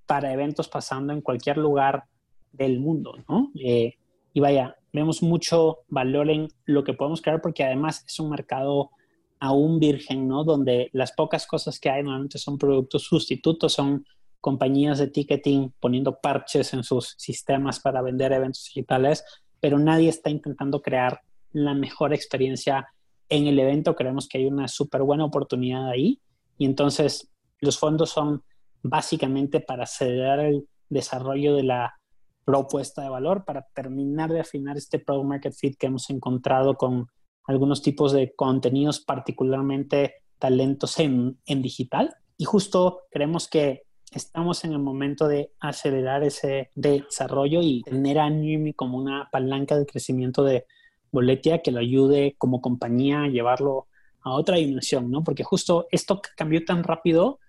para 0.05 0.31
eventos 0.31 0.69
pasando 0.69 1.11
en 1.11 1.19
cualquier 1.19 1.57
lugar 1.57 2.05
del 2.51 2.79
mundo, 2.79 3.15
¿no? 3.27 3.51
Eh, 3.55 3.95
y 4.33 4.39
vaya, 4.39 4.75
vemos 4.93 5.21
mucho 5.23 5.79
valor 5.87 6.29
en 6.29 6.47
lo 6.65 6.83
que 6.83 6.93
podemos 6.93 7.21
crear 7.21 7.41
porque 7.41 7.63
además 7.63 8.03
es 8.07 8.19
un 8.19 8.29
mercado 8.29 8.91
aún 9.39 9.79
virgen, 9.79 10.27
¿no? 10.27 10.43
Donde 10.43 10.89
las 10.93 11.13
pocas 11.13 11.47
cosas 11.47 11.79
que 11.79 11.89
hay 11.89 12.03
normalmente 12.03 12.37
son 12.37 12.57
productos 12.57 13.03
sustitutos, 13.03 13.73
son 13.73 14.05
compañías 14.39 14.99
de 14.99 15.07
ticketing 15.07 15.73
poniendo 15.79 16.19
parches 16.19 16.73
en 16.73 16.83
sus 16.83 17.15
sistemas 17.17 17.79
para 17.79 18.01
vender 18.01 18.33
eventos 18.33 18.65
digitales, 18.65 19.23
pero 19.59 19.79
nadie 19.79 20.09
está 20.09 20.29
intentando 20.29 20.81
crear 20.81 21.21
la 21.53 21.73
mejor 21.73 22.13
experiencia 22.13 22.87
en 23.29 23.47
el 23.47 23.59
evento. 23.59 23.95
Creemos 23.95 24.27
que 24.27 24.39
hay 24.39 24.45
una 24.45 24.67
súper 24.67 25.03
buena 25.03 25.25
oportunidad 25.25 25.89
ahí 25.89 26.19
y 26.57 26.65
entonces 26.65 27.31
los 27.59 27.77
fondos 27.77 28.09
son 28.09 28.43
básicamente 28.83 29.59
para 29.59 29.83
acelerar 29.83 30.39
el 30.39 30.67
desarrollo 30.89 31.55
de 31.55 31.63
la 31.63 31.95
propuesta 32.45 33.01
de 33.01 33.09
valor, 33.09 33.45
para 33.45 33.67
terminar 33.73 34.31
de 34.31 34.39
afinar 34.39 34.77
este 34.77 34.99
product 34.99 35.27
market 35.27 35.53
fit 35.53 35.77
que 35.77 35.87
hemos 35.87 36.09
encontrado 36.09 36.75
con 36.75 37.07
algunos 37.45 37.81
tipos 37.81 38.11
de 38.11 38.33
contenidos, 38.35 38.99
particularmente 38.99 40.15
talentos 40.39 40.99
en, 40.99 41.37
en 41.45 41.61
digital. 41.61 42.15
Y 42.37 42.45
justo 42.45 43.01
creemos 43.11 43.47
que 43.47 43.83
estamos 44.11 44.65
en 44.65 44.73
el 44.73 44.79
momento 44.79 45.27
de 45.27 45.51
acelerar 45.59 46.23
ese 46.23 46.69
desarrollo 46.75 47.61
y 47.61 47.81
tener 47.83 48.19
a 48.19 48.29
Numi 48.29 48.73
como 48.73 48.97
una 48.97 49.29
palanca 49.31 49.77
de 49.77 49.85
crecimiento 49.85 50.43
de 50.43 50.65
Boletia 51.11 51.61
que 51.61 51.71
lo 51.71 51.79
ayude 51.79 52.35
como 52.37 52.61
compañía 52.61 53.23
a 53.23 53.27
llevarlo 53.27 53.87
a 54.21 54.33
otra 54.33 54.57
dimensión, 54.57 55.09
¿no? 55.09 55.23
Porque 55.23 55.43
justo 55.43 55.87
esto 55.91 56.21
cambió 56.35 56.63
tan 56.63 56.83
rápido 56.83 57.39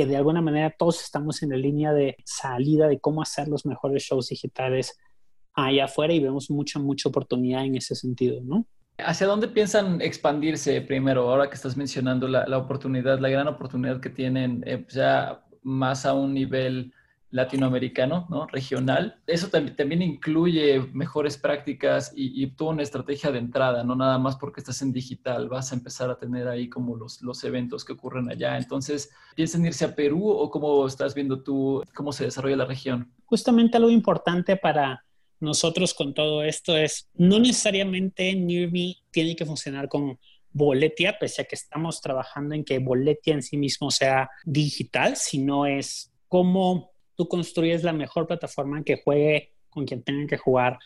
que 0.00 0.06
de 0.06 0.16
alguna 0.16 0.40
manera 0.40 0.74
todos 0.78 1.02
estamos 1.02 1.42
en 1.42 1.50
la 1.50 1.56
línea 1.56 1.92
de 1.92 2.16
salida 2.24 2.88
de 2.88 3.00
cómo 3.00 3.20
hacer 3.20 3.48
los 3.48 3.66
mejores 3.66 4.02
shows 4.02 4.28
digitales 4.28 4.98
allá 5.52 5.84
afuera 5.84 6.14
y 6.14 6.20
vemos 6.20 6.50
mucha, 6.50 6.78
mucha 6.78 7.08
oportunidad 7.08 7.64
en 7.64 7.76
ese 7.76 7.94
sentido, 7.94 8.40
¿no? 8.42 8.66
¿Hacia 8.98 9.26
dónde 9.26 9.48
piensan 9.48 10.00
expandirse 10.00 10.80
primero, 10.82 11.28
ahora 11.28 11.48
que 11.48 11.54
estás 11.54 11.76
mencionando 11.76 12.28
la, 12.28 12.46
la 12.46 12.58
oportunidad, 12.58 13.18
la 13.18 13.28
gran 13.28 13.48
oportunidad 13.48 14.00
que 14.00 14.10
tienen 14.10 14.62
eh, 14.66 14.86
ya 14.90 15.42
más 15.62 16.06
a 16.06 16.14
un 16.14 16.32
nivel 16.32 16.92
latinoamericano, 17.30 18.26
¿no? 18.28 18.46
Regional. 18.46 19.20
Eso 19.26 19.48
también, 19.48 20.02
incluye 20.02 20.80
mejores 20.92 21.38
prácticas 21.38 22.12
y, 22.14 22.42
y, 22.42 22.50
toda 22.50 22.72
una 22.72 22.82
estrategia 22.82 23.30
de 23.30 23.38
entrada, 23.38 23.84
no 23.84 23.94
nada 23.94 24.18
más 24.18 24.36
porque 24.36 24.60
estás 24.60 24.82
en 24.82 24.92
digital, 24.92 25.48
vas 25.48 25.72
a 25.72 25.76
empezar 25.76 26.10
a 26.10 26.18
tener 26.18 26.48
ahí 26.48 26.68
como 26.68 26.96
los, 26.96 27.22
los 27.22 27.42
eventos 27.44 27.84
que 27.84 27.92
ocurren 27.92 28.30
allá. 28.30 28.56
Entonces, 28.56 29.10
¿piensan 29.36 29.66
irse 29.66 29.84
a 29.84 29.94
Perú 29.94 30.28
o 30.28 30.50
cómo 30.50 30.86
estás 30.86 31.14
viendo 31.14 31.42
tú 31.42 31.82
cómo 31.94 32.12
se 32.12 32.24
desarrolla 32.24 32.56
la 32.56 32.64
región? 32.64 33.12
Justamente 33.24 33.76
algo 33.76 33.90
importante 33.90 34.56
para 34.56 35.04
nosotros 35.40 35.94
con 35.94 36.12
todo 36.14 36.42
esto 36.42 36.76
es, 36.76 37.08
no 37.14 37.38
necesariamente 37.38 38.34
NearMe 38.34 38.96
tiene 39.10 39.34
que 39.34 39.46
funcionar 39.46 39.88
con 39.88 40.18
Boletia, 40.52 41.18
pese 41.18 41.42
a 41.42 41.44
que 41.44 41.54
estamos 41.54 42.00
trabajando 42.00 42.54
en 42.54 42.64
que 42.64 42.78
Boletia 42.78 43.34
en 43.34 43.42
sí 43.42 43.56
mismo 43.56 43.90
sea 43.90 44.28
digital, 44.44 45.16
sino 45.16 45.66
es 45.66 46.12
cómo 46.28 46.90
tú 47.20 47.28
construyes 47.28 47.84
la 47.84 47.92
mejor 47.92 48.26
plataforma 48.26 48.82
que 48.82 49.02
juegue 49.04 49.52
con 49.68 49.84
quien 49.84 50.02
tengan 50.02 50.26
que 50.26 50.38
jugar 50.38 50.78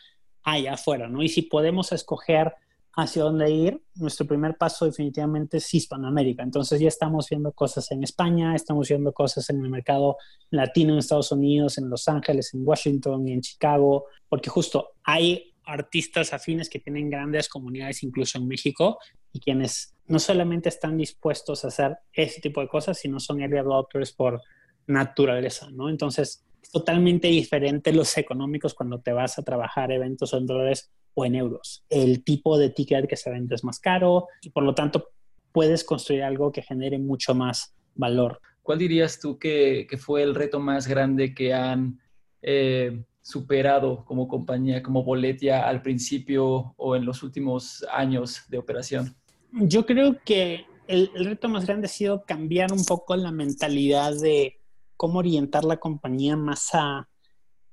allá 0.43 0.73
afuera, 0.73 1.07
¿no? 1.07 1.23
Y 1.23 1.29
si 1.29 1.43
podemos 1.43 1.93
escoger 1.93 2.53
hacia 2.91 3.23
dónde 3.23 3.49
ir, 3.49 3.81
nuestro 3.93 4.27
primer 4.27 4.57
paso 4.57 4.83
definitivamente 4.83 5.59
es 5.59 5.73
Hispanoamérica. 5.73 6.43
Entonces 6.43 6.81
ya 6.81 6.89
estamos 6.89 7.29
viendo 7.29 7.53
cosas 7.53 7.89
en 7.91 8.03
España, 8.03 8.53
estamos 8.53 8.89
viendo 8.89 9.13
cosas 9.13 9.49
en 9.49 9.63
el 9.63 9.69
mercado 9.69 10.17
latino 10.49 10.91
en 10.91 10.99
Estados 10.99 11.31
Unidos, 11.31 11.77
en 11.77 11.89
Los 11.89 12.09
Ángeles, 12.09 12.53
en 12.53 12.67
Washington 12.67 13.25
y 13.29 13.31
en 13.31 13.39
Chicago, 13.39 14.07
porque 14.27 14.49
justo 14.49 14.89
hay 15.05 15.53
artistas 15.63 16.33
afines 16.33 16.69
que 16.69 16.79
tienen 16.79 17.09
grandes 17.09 17.47
comunidades 17.47 18.03
incluso 18.03 18.39
en 18.39 18.49
México 18.49 18.97
y 19.31 19.39
quienes 19.39 19.95
no 20.07 20.19
solamente 20.19 20.67
están 20.67 20.97
dispuestos 20.97 21.63
a 21.63 21.69
hacer 21.69 21.97
ese 22.11 22.41
tipo 22.41 22.59
de 22.59 22.67
cosas, 22.67 22.99
sino 22.99 23.21
son 23.21 23.39
early 23.39 23.59
adopters 23.59 24.11
por 24.11 24.41
naturaleza, 24.87 25.69
¿no? 25.71 25.89
Entonces, 25.89 26.45
es 26.61 26.71
totalmente 26.71 27.27
diferente 27.27 27.93
los 27.93 28.17
económicos 28.17 28.73
cuando 28.73 28.99
te 28.99 29.11
vas 29.13 29.37
a 29.37 29.43
trabajar 29.43 29.91
eventos 29.91 30.33
en 30.33 30.45
dólares 30.45 30.91
o 31.13 31.25
en 31.25 31.35
euros. 31.35 31.85
El 31.89 32.23
tipo 32.23 32.57
de 32.57 32.69
ticket 32.69 33.07
que 33.07 33.15
se 33.15 33.29
vende 33.29 33.55
es 33.55 33.63
más 33.63 33.79
caro 33.79 34.27
y 34.41 34.49
por 34.49 34.63
lo 34.63 34.75
tanto 34.75 35.09
puedes 35.51 35.83
construir 35.83 36.23
algo 36.23 36.51
que 36.51 36.61
genere 36.61 36.99
mucho 36.99 37.33
más 37.33 37.75
valor. 37.95 38.41
¿Cuál 38.61 38.79
dirías 38.79 39.19
tú 39.19 39.39
que, 39.39 39.87
que 39.89 39.97
fue 39.97 40.23
el 40.23 40.35
reto 40.35 40.59
más 40.59 40.87
grande 40.87 41.33
que 41.33 41.53
han 41.53 41.99
eh, 42.41 43.03
superado 43.21 44.03
como 44.05 44.27
compañía, 44.27 44.83
como 44.83 45.03
Boletia 45.03 45.67
al 45.67 45.81
principio 45.81 46.73
o 46.77 46.95
en 46.95 47.05
los 47.05 47.23
últimos 47.23 47.85
años 47.91 48.43
de 48.49 48.57
operación? 48.57 49.15
Yo 49.51 49.85
creo 49.85 50.17
que 50.25 50.65
el, 50.87 51.09
el, 51.15 51.25
reto 51.25 51.47
más 51.47 51.65
grande 51.65 51.85
ha 51.85 51.89
sido 51.89 52.25
cambiar 52.25 52.73
un 52.73 52.83
poco 52.83 53.15
la 53.15 53.31
mentalidad 53.31 54.13
de 54.19 54.59
cómo 54.97 55.19
orientar 55.19 55.63
la 55.63 55.77
compañía 55.77 56.35
más 56.35 56.69
a, 56.73 57.07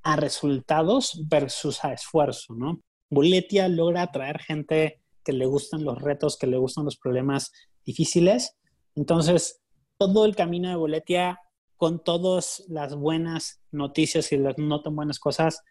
a 0.02 0.16
resultados 0.16 1.22
versus 1.28 1.84
a 1.84 1.92
esfuerzo, 1.92 2.54
¿no? 2.54 2.80
Boletia 3.10 3.68
logra 3.68 4.02
atraer 4.02 4.38
gente 4.40 5.00
que 5.24 5.32
le 5.32 5.46
gustan 5.46 5.84
los 5.84 6.00
retos, 6.00 6.36
que 6.36 6.46
le 6.46 6.56
gustan 6.56 6.84
los 6.84 6.96
problemas 6.96 7.52
difíciles. 7.84 8.56
Entonces, 8.94 9.60
todo 9.98 10.24
el 10.24 10.34
camino 10.34 10.68
de 10.68 10.76
Boletia 10.76 11.38
con 11.76 12.02
todas 12.02 12.64
las 12.68 12.94
buenas 12.94 13.60
noticias 13.70 14.32
y 14.32 14.36
las 14.36 14.56
no 14.58 14.82
tan 14.82 14.94
buenas 14.96 15.18
cosas, 15.18 15.62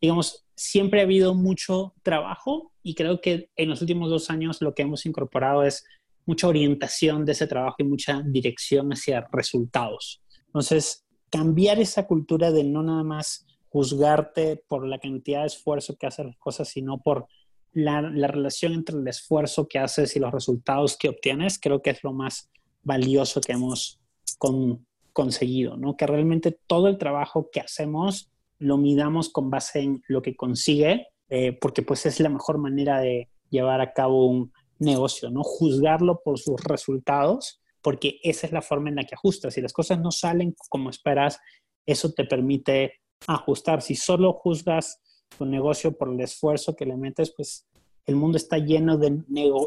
digamos, 0.00 0.44
siempre 0.56 1.00
ha 1.00 1.04
habido 1.04 1.34
mucho 1.34 1.94
trabajo 2.02 2.72
y 2.82 2.94
creo 2.94 3.20
que 3.20 3.50
en 3.56 3.68
los 3.68 3.80
últimos 3.80 4.10
dos 4.10 4.30
años 4.30 4.60
lo 4.60 4.74
que 4.74 4.82
hemos 4.82 5.06
incorporado 5.06 5.62
es 5.62 5.84
mucha 6.26 6.48
orientación 6.48 7.24
de 7.24 7.32
ese 7.32 7.46
trabajo 7.46 7.76
y 7.78 7.84
mucha 7.84 8.22
dirección 8.24 8.90
hacia 8.90 9.28
resultados. 9.32 10.22
Entonces, 10.50 11.06
cambiar 11.30 11.78
esa 11.78 12.06
cultura 12.06 12.50
de 12.50 12.64
no 12.64 12.82
nada 12.82 13.04
más 13.04 13.46
juzgarte 13.68 14.62
por 14.68 14.86
la 14.86 14.98
cantidad 14.98 15.40
de 15.40 15.46
esfuerzo 15.46 15.96
que 15.96 16.06
haces 16.06 16.26
las 16.26 16.36
cosas, 16.36 16.68
sino 16.68 16.98
por 16.98 17.26
la, 17.72 18.02
la, 18.02 18.26
relación 18.26 18.72
entre 18.72 18.96
el 18.96 19.06
esfuerzo 19.06 19.68
que 19.68 19.78
haces 19.78 20.16
y 20.16 20.18
los 20.18 20.32
resultados 20.32 20.96
que 20.96 21.08
obtienes, 21.08 21.60
creo 21.60 21.80
que 21.80 21.90
es 21.90 22.02
lo 22.02 22.12
más 22.12 22.50
valioso 22.82 23.40
que 23.40 23.52
hemos 23.52 24.00
con, 24.38 24.84
conseguido, 25.12 25.76
¿no? 25.76 25.96
Que 25.96 26.06
realmente 26.06 26.58
todo 26.66 26.88
el 26.88 26.98
trabajo 26.98 27.48
que 27.52 27.60
hacemos 27.60 28.30
lo 28.58 28.76
midamos 28.76 29.28
con 29.30 29.50
base 29.50 29.80
en 29.80 30.02
lo 30.08 30.22
que 30.22 30.34
consigue, 30.34 31.08
eh, 31.28 31.52
porque 31.52 31.82
pues 31.82 32.06
es 32.06 32.20
la 32.20 32.28
mejor 32.28 32.58
manera 32.58 33.00
de 33.00 33.28
llevar 33.50 33.80
a 33.80 33.92
cabo 33.92 34.26
un 34.26 34.52
negocio, 34.78 35.30
¿no? 35.30 35.42
Juzgarlo 35.42 36.20
por 36.24 36.38
sus 36.38 36.62
resultados, 36.64 37.60
porque 37.82 38.18
esa 38.22 38.46
es 38.46 38.52
la 38.52 38.62
forma 38.62 38.88
en 38.88 38.96
la 38.96 39.04
que 39.04 39.14
ajustas. 39.14 39.54
Si 39.54 39.60
las 39.60 39.72
cosas 39.72 40.00
no 40.00 40.10
salen 40.10 40.54
como 40.68 40.90
esperas, 40.90 41.38
eso 41.86 42.12
te 42.12 42.24
permite 42.24 43.00
ajustar. 43.26 43.82
Si 43.82 43.94
solo 43.94 44.32
juzgas 44.32 45.00
tu 45.36 45.44
negocio 45.44 45.96
por 45.96 46.12
el 46.12 46.20
esfuerzo 46.20 46.74
que 46.74 46.86
le 46.86 46.96
metes, 46.96 47.32
pues 47.36 47.68
el 48.06 48.16
mundo 48.16 48.36
está 48.36 48.58
lleno 48.58 48.98
de 48.98 49.22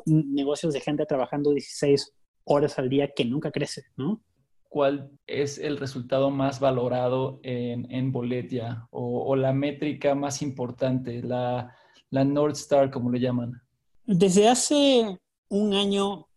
negocios 0.06 0.74
de 0.74 0.82
gente 0.82 1.06
trabajando 1.06 1.52
16 1.52 2.14
horas 2.46 2.78
al 2.78 2.90
día 2.90 3.12
que 3.16 3.26
nunca 3.26 3.52
crece, 3.52 3.84
¿no? 3.96 4.22
cuál 4.74 5.12
es 5.28 5.60
el 5.60 5.78
resultado 5.78 6.32
más 6.32 6.60
valorado 6.60 7.40
en, 7.44 7.90
en 7.92 8.12
Boletia 8.12 8.88
o, 8.90 9.24
o, 9.24 9.36
la 9.36 9.54
métrica 9.54 10.16
más 10.16 10.42
importante, 10.42 11.22
la, 11.22 11.76
la 12.10 12.24
North 12.26 12.56
Star, 12.56 12.90
como 12.90 13.12
le 13.12 13.20
llaman? 13.20 13.62
Desde 14.08 14.50
hace 14.50 15.20
un 15.50 15.74
año, 15.76 16.28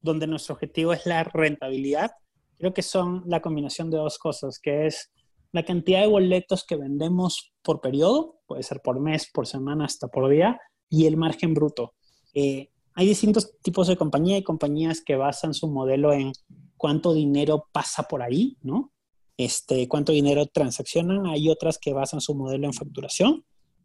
donde 0.00 0.26
nuestro 0.26 0.54
objetivo 0.54 0.92
es 0.92 1.06
la 1.06 1.24
rentabilidad, 1.24 2.12
creo 2.58 2.72
que 2.72 2.82
son 2.82 3.22
la 3.26 3.40
combinación 3.40 3.90
de 3.90 3.98
dos 3.98 4.18
cosas, 4.18 4.58
que 4.58 4.86
es 4.86 5.12
la 5.52 5.64
cantidad 5.64 6.00
de 6.00 6.06
boletos 6.06 6.64
que 6.66 6.76
vendemos 6.76 7.52
por 7.62 7.80
periodo, 7.80 8.40
puede 8.46 8.62
ser 8.62 8.80
por 8.82 9.00
mes, 9.00 9.30
por 9.32 9.46
semana, 9.46 9.84
hasta 9.84 10.08
por 10.08 10.28
día, 10.30 10.60
y 10.88 11.06
el 11.06 11.16
margen 11.16 11.54
bruto. 11.54 11.94
Eh, 12.34 12.70
hay 12.94 13.06
distintos 13.06 13.58
tipos 13.60 13.88
de 13.88 13.96
compañía. 13.96 14.36
Hay 14.36 14.42
compañías 14.42 15.02
que 15.04 15.16
basan 15.16 15.52
su 15.52 15.68
modelo 15.68 16.12
en 16.12 16.32
cuánto 16.76 17.12
dinero 17.12 17.68
pasa 17.70 18.04
por 18.04 18.22
ahí, 18.22 18.56
¿no? 18.62 18.92
Este, 19.36 19.86
cuánto 19.86 20.12
dinero 20.12 20.46
transaccionan. 20.46 21.26
Hay 21.26 21.50
otras 21.50 21.78
que 21.78 21.92
basan 21.92 22.22
su 22.22 22.34
modelo 22.34 22.66
en 22.66 22.72
facturación. 22.72 23.44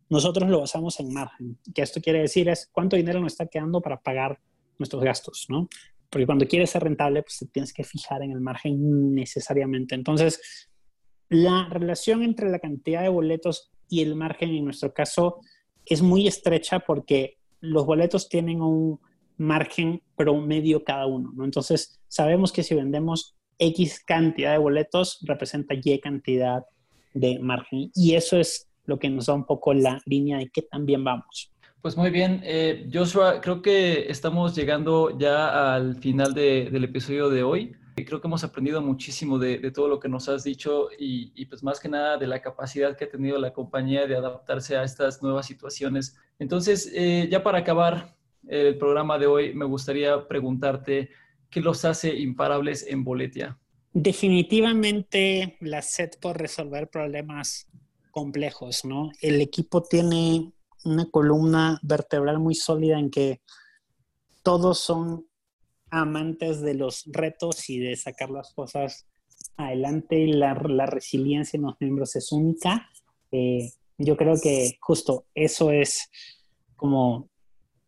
Nosotros 0.09 0.49
lo 0.49 0.61
basamos 0.61 0.99
en 1.01 1.13
margen. 1.13 1.59
Que 1.75 1.81
esto 1.81 1.99
quiere 1.99 2.19
decir 2.19 2.47
es 2.47 2.69
cuánto 2.71 2.95
dinero 2.95 3.19
nos 3.19 3.33
está 3.33 3.47
quedando 3.47 3.81
para 3.81 3.99
pagar 3.99 4.39
nuestros 4.79 5.03
gastos, 5.03 5.45
¿no? 5.49 5.67
Porque 6.11 6.25
cuando 6.25 6.45
quieres 6.45 6.69
ser 6.69 6.83
rentable, 6.83 7.23
pues 7.23 7.37
te 7.39 7.45
tienes 7.47 7.73
que 7.73 7.83
fijar 7.83 8.21
en 8.21 8.31
el 8.31 8.41
margen 8.41 9.15
necesariamente. 9.15 9.95
Entonces, 9.95 10.69
la 11.29 11.69
relación 11.69 12.21
entre 12.21 12.49
la 12.49 12.59
cantidad 12.59 13.01
de 13.01 13.09
boletos 13.09 13.71
y 13.87 14.01
el 14.01 14.15
margen 14.15 14.49
en 14.49 14.65
nuestro 14.65 14.93
caso 14.93 15.39
es 15.85 16.01
muy 16.01 16.27
estrecha 16.27 16.81
porque 16.81 17.37
los 17.61 17.85
boletos 17.85 18.27
tienen 18.27 18.61
un 18.61 18.99
margen 19.37 20.01
promedio 20.15 20.83
cada 20.83 21.07
uno, 21.07 21.31
¿no? 21.33 21.45
Entonces, 21.45 22.01
sabemos 22.07 22.51
que 22.51 22.63
si 22.63 22.75
vendemos 22.75 23.37
X 23.57 24.03
cantidad 24.05 24.51
de 24.51 24.57
boletos, 24.57 25.19
representa 25.21 25.75
Y 25.81 25.99
cantidad 25.99 26.65
de 27.13 27.39
margen. 27.39 27.89
Y 27.95 28.15
eso 28.15 28.37
es 28.37 28.67
lo 28.85 28.99
que 28.99 29.09
nos 29.09 29.27
da 29.27 29.33
un 29.33 29.45
poco 29.45 29.73
la 29.73 30.01
línea 30.05 30.37
de 30.37 30.49
qué 30.49 30.63
tan 30.63 30.85
bien 30.85 31.03
vamos. 31.03 31.53
Pues 31.81 31.97
muy 31.97 32.11
bien, 32.11 32.41
eh, 32.43 32.87
Joshua, 32.93 33.41
creo 33.41 33.63
que 33.63 34.05
estamos 34.07 34.55
llegando 34.55 35.17
ya 35.17 35.73
al 35.73 35.95
final 35.95 36.35
del 36.35 36.83
episodio 36.83 37.27
de 37.31 37.41
hoy. 37.41 37.75
Creo 37.95 38.21
que 38.21 38.27
hemos 38.27 38.43
aprendido 38.43 38.83
muchísimo 38.83 39.39
de, 39.39 39.71
todo 39.71 39.87
lo 39.87 39.99
que 39.99 40.07
nos 40.07 40.29
has 40.29 40.43
dicho 40.43 40.89
y, 40.99 41.43
pues 41.47 41.63
más 41.63 41.79
que 41.79 41.89
nada 41.89 42.17
de 42.17 42.27
la 42.27 42.39
capacidad 42.39 42.95
que 42.95 43.05
ha 43.05 43.09
tenido 43.09 43.39
la 43.39 43.51
compañía 43.51 44.05
de 44.05 44.15
adaptarse 44.15 44.77
a 44.77 44.83
estas 44.83 45.23
nuevas 45.23 45.47
situaciones. 45.47 46.15
Entonces, 46.37 46.91
eh, 46.93 47.27
ya 47.31 47.41
para 47.41 47.57
acabar 47.57 48.15
el 48.47 48.77
programa 48.77 49.17
de 49.17 49.25
hoy, 49.25 49.55
me 49.55 49.65
gustaría 49.65 50.27
preguntarte 50.27 51.09
qué 51.49 51.61
los 51.61 51.83
hace 51.83 52.15
imparables 52.15 52.85
en 52.87 53.03
Boletia. 53.03 53.57
Definitivamente 53.91 55.57
la 55.61 55.81
sed 55.81 56.11
por 56.21 56.37
resolver 56.37 56.89
problemas 56.89 57.67
complejos, 58.11 58.85
¿no? 58.85 59.11
El 59.19 59.41
equipo 59.41 59.81
tiene 59.81 60.51
una 60.83 61.09
columna 61.09 61.79
vertebral 61.83 62.39
muy 62.39 62.55
sólida 62.55 62.99
en 62.99 63.09
que 63.09 63.41
todos 64.43 64.79
son 64.79 65.27
amantes 65.89 66.61
de 66.61 66.73
los 66.73 67.03
retos 67.07 67.69
y 67.69 67.79
de 67.79 67.95
sacar 67.95 68.29
las 68.29 68.53
cosas 68.53 69.07
adelante. 69.57 70.27
La, 70.27 70.53
la 70.53 70.85
resiliencia 70.85 71.57
en 71.57 71.63
los 71.63 71.75
miembros 71.79 72.15
es 72.15 72.31
única. 72.31 72.89
Eh, 73.31 73.71
yo 73.97 74.17
creo 74.17 74.35
que 74.41 74.77
justo 74.81 75.25
eso 75.35 75.71
es 75.71 76.09
como 76.75 77.29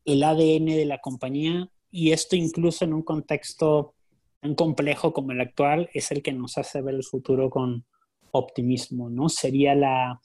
el 0.06 0.23
ADN 0.23 0.65
de 0.65 0.86
la 0.86 0.99
compañía 0.99 1.69
y 1.89 2.12
esto 2.12 2.36
incluso 2.36 2.86
en 2.86 2.93
un 2.93 3.01
contexto 3.01 3.95
tan 4.41 4.56
complejo 4.56 5.13
como 5.13 5.32
el 5.32 5.41
actual 5.41 5.89
es 5.93 6.12
el 6.12 6.21
que 6.21 6.34
nos 6.34 6.58
hace 6.58 6.82
ver 6.82 6.95
el 6.95 7.03
futuro 7.03 7.49
con 7.49 7.86
optimismo, 8.32 9.10
¿no? 9.10 9.29
Sería 9.29 9.73
la 9.75 10.21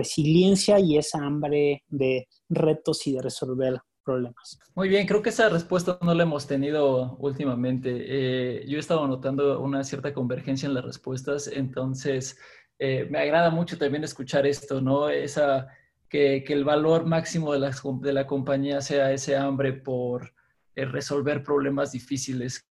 resiliencia 0.00 0.78
y 0.78 0.98
esa 0.98 1.18
hambre 1.18 1.84
de 1.88 2.26
retos 2.48 3.06
y 3.06 3.12
de 3.12 3.22
resolver 3.22 3.80
problemas. 4.04 4.58
Muy 4.74 4.88
bien, 4.88 5.06
creo 5.06 5.22
que 5.22 5.28
esa 5.28 5.48
respuesta 5.48 5.98
no 6.02 6.14
la 6.14 6.22
hemos 6.22 6.46
tenido 6.46 7.16
últimamente. 7.18 7.90
Eh, 7.92 8.64
yo 8.66 8.76
he 8.76 8.80
estado 8.80 9.06
notando 9.06 9.60
una 9.60 9.84
cierta 9.84 10.12
convergencia 10.12 10.66
en 10.66 10.74
las 10.74 10.84
respuestas, 10.84 11.48
entonces 11.48 12.38
eh, 12.78 13.06
me 13.10 13.18
agrada 13.18 13.50
mucho 13.50 13.76
también 13.76 14.04
escuchar 14.04 14.46
esto, 14.46 14.80
¿no? 14.80 15.10
Esa, 15.10 15.68
que, 16.08 16.44
el 16.48 16.64
valor 16.64 17.06
máximo 17.06 17.52
de 17.52 17.60
la, 17.60 17.76
de 18.02 18.12
la 18.12 18.26
compañía 18.26 18.80
sea 18.80 19.12
ese 19.12 19.36
hambre 19.36 19.74
por 19.74 20.32
eh, 20.74 20.84
resolver 20.86 21.42
problemas 21.42 21.92
difíciles 21.92 22.69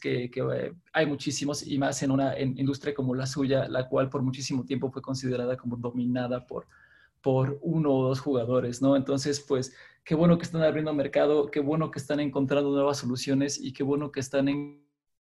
que, 0.00 0.30
eh, 0.34 0.72
hay 0.92 1.06
muchísimos 1.06 1.66
y 1.66 1.78
más 1.78 2.02
en 2.02 2.10
una 2.10 2.38
industria 2.38 2.94
como 2.94 3.14
la 3.14 3.26
suya, 3.26 3.68
la 3.68 3.88
cual 3.88 4.10
por 4.10 4.22
muchísimo 4.22 4.64
tiempo 4.64 4.90
fue 4.90 5.02
considerada 5.02 5.56
como 5.56 5.76
dominada 5.76 6.46
por, 6.46 6.66
por 7.22 7.58
uno 7.62 7.90
o 7.92 8.08
dos 8.08 8.20
jugadores, 8.20 8.82
¿no? 8.82 8.96
Entonces, 8.96 9.40
pues, 9.40 9.74
qué 10.04 10.14
bueno 10.14 10.36
que 10.36 10.44
están 10.44 10.62
abriendo 10.62 10.92
mercado, 10.92 11.50
qué 11.50 11.60
bueno 11.60 11.90
que 11.90 11.98
están 11.98 12.20
encontrando 12.20 12.70
nuevas 12.70 12.98
soluciones 12.98 13.58
y 13.58 13.72
qué 13.72 13.82
bueno 13.82 14.12
que 14.12 14.20
están 14.20 14.48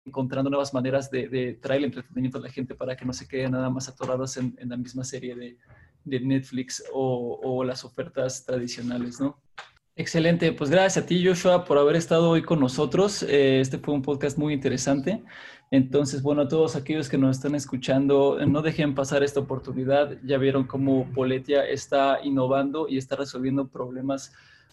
encontrando 0.06 0.50
nuevas 0.50 0.72
maneras 0.72 1.10
de, 1.10 1.58
traer 1.60 1.80
el 1.80 1.86
entretenimiento 1.86 2.38
a 2.38 2.42
la 2.42 2.50
gente 2.50 2.74
para 2.74 2.96
que 2.96 3.04
no 3.04 3.12
se 3.12 3.28
queden 3.28 3.52
nada 3.52 3.68
más 3.70 3.88
atorados 3.88 4.36
en, 4.36 4.56
la 4.58 4.76
misma 4.76 5.04
serie 5.04 5.34
de, 5.34 5.58
Netflix 6.04 6.84
o, 6.92 7.40
o 7.42 7.64
las 7.64 7.84
ofertas 7.84 8.44
tradicionales, 8.44 9.20
¿no? 9.20 9.42
Excelente, 9.96 10.50
pues 10.52 10.70
gracias 10.70 11.04
a 11.04 11.06
ti 11.06 11.24
Joshua 11.24 11.64
por 11.64 11.78
haber 11.78 11.94
estado 11.94 12.30
hoy 12.30 12.42
con 12.42 12.58
nosotros. 12.58 13.22
Eh, 13.22 13.60
este 13.60 13.78
fue 13.78 13.94
un 13.94 14.02
podcast 14.02 14.36
muy 14.36 14.52
interesante. 14.52 15.22
Entonces, 15.70 16.20
bueno, 16.20 16.42
a 16.42 16.48
todos 16.48 16.74
aquellos 16.74 17.08
que 17.08 17.16
nos 17.16 17.36
están 17.36 17.54
escuchando, 17.54 18.38
no 18.44 18.60
dejen 18.60 18.96
pasar 18.96 19.22
esta 19.22 19.38
oportunidad. 19.38 20.18
Ya 20.24 20.36
vieron 20.38 20.66
cómo 20.66 21.08
Poletia 21.14 21.64
está 21.64 22.18
innovando 22.24 22.88
y 22.88 22.98
está 22.98 23.14
resolviendo 23.14 23.68
problemas 23.68 24.32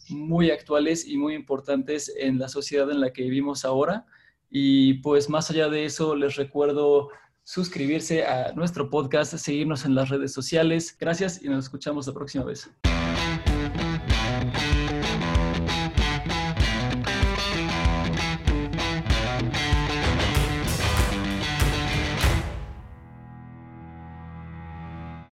muy 0.10 0.50
actuales 0.50 1.08
y 1.08 1.18
muy 1.18 1.36
importantes 1.36 2.12
en 2.18 2.40
la 2.40 2.48
sociedad 2.50 2.90
en 2.90 3.00
la 3.00 3.14
que 3.14 3.22
vivimos 3.22 3.64
ahora. 3.64 4.08
Y 4.50 4.96
pues 4.96 5.30
más 5.30 5.52
allá 5.52 5.70
de 5.70 5.86
eso, 5.86 6.16
les 6.16 6.36
recuerdo 6.36 7.10
suscribirse 7.44 8.26
a 8.26 8.54
nuestro 8.54 8.90
podcast, 8.90 9.36
seguirnos 9.36 9.86
en 9.86 9.94
las 9.94 10.10
redes 10.10 10.34
sociales. 10.34 10.98
Gracias 11.00 11.44
y 11.44 11.48
nos 11.48 11.66
escuchamos 11.66 12.08
la 12.08 12.14
próxima 12.14 12.44
vez. 12.44 12.70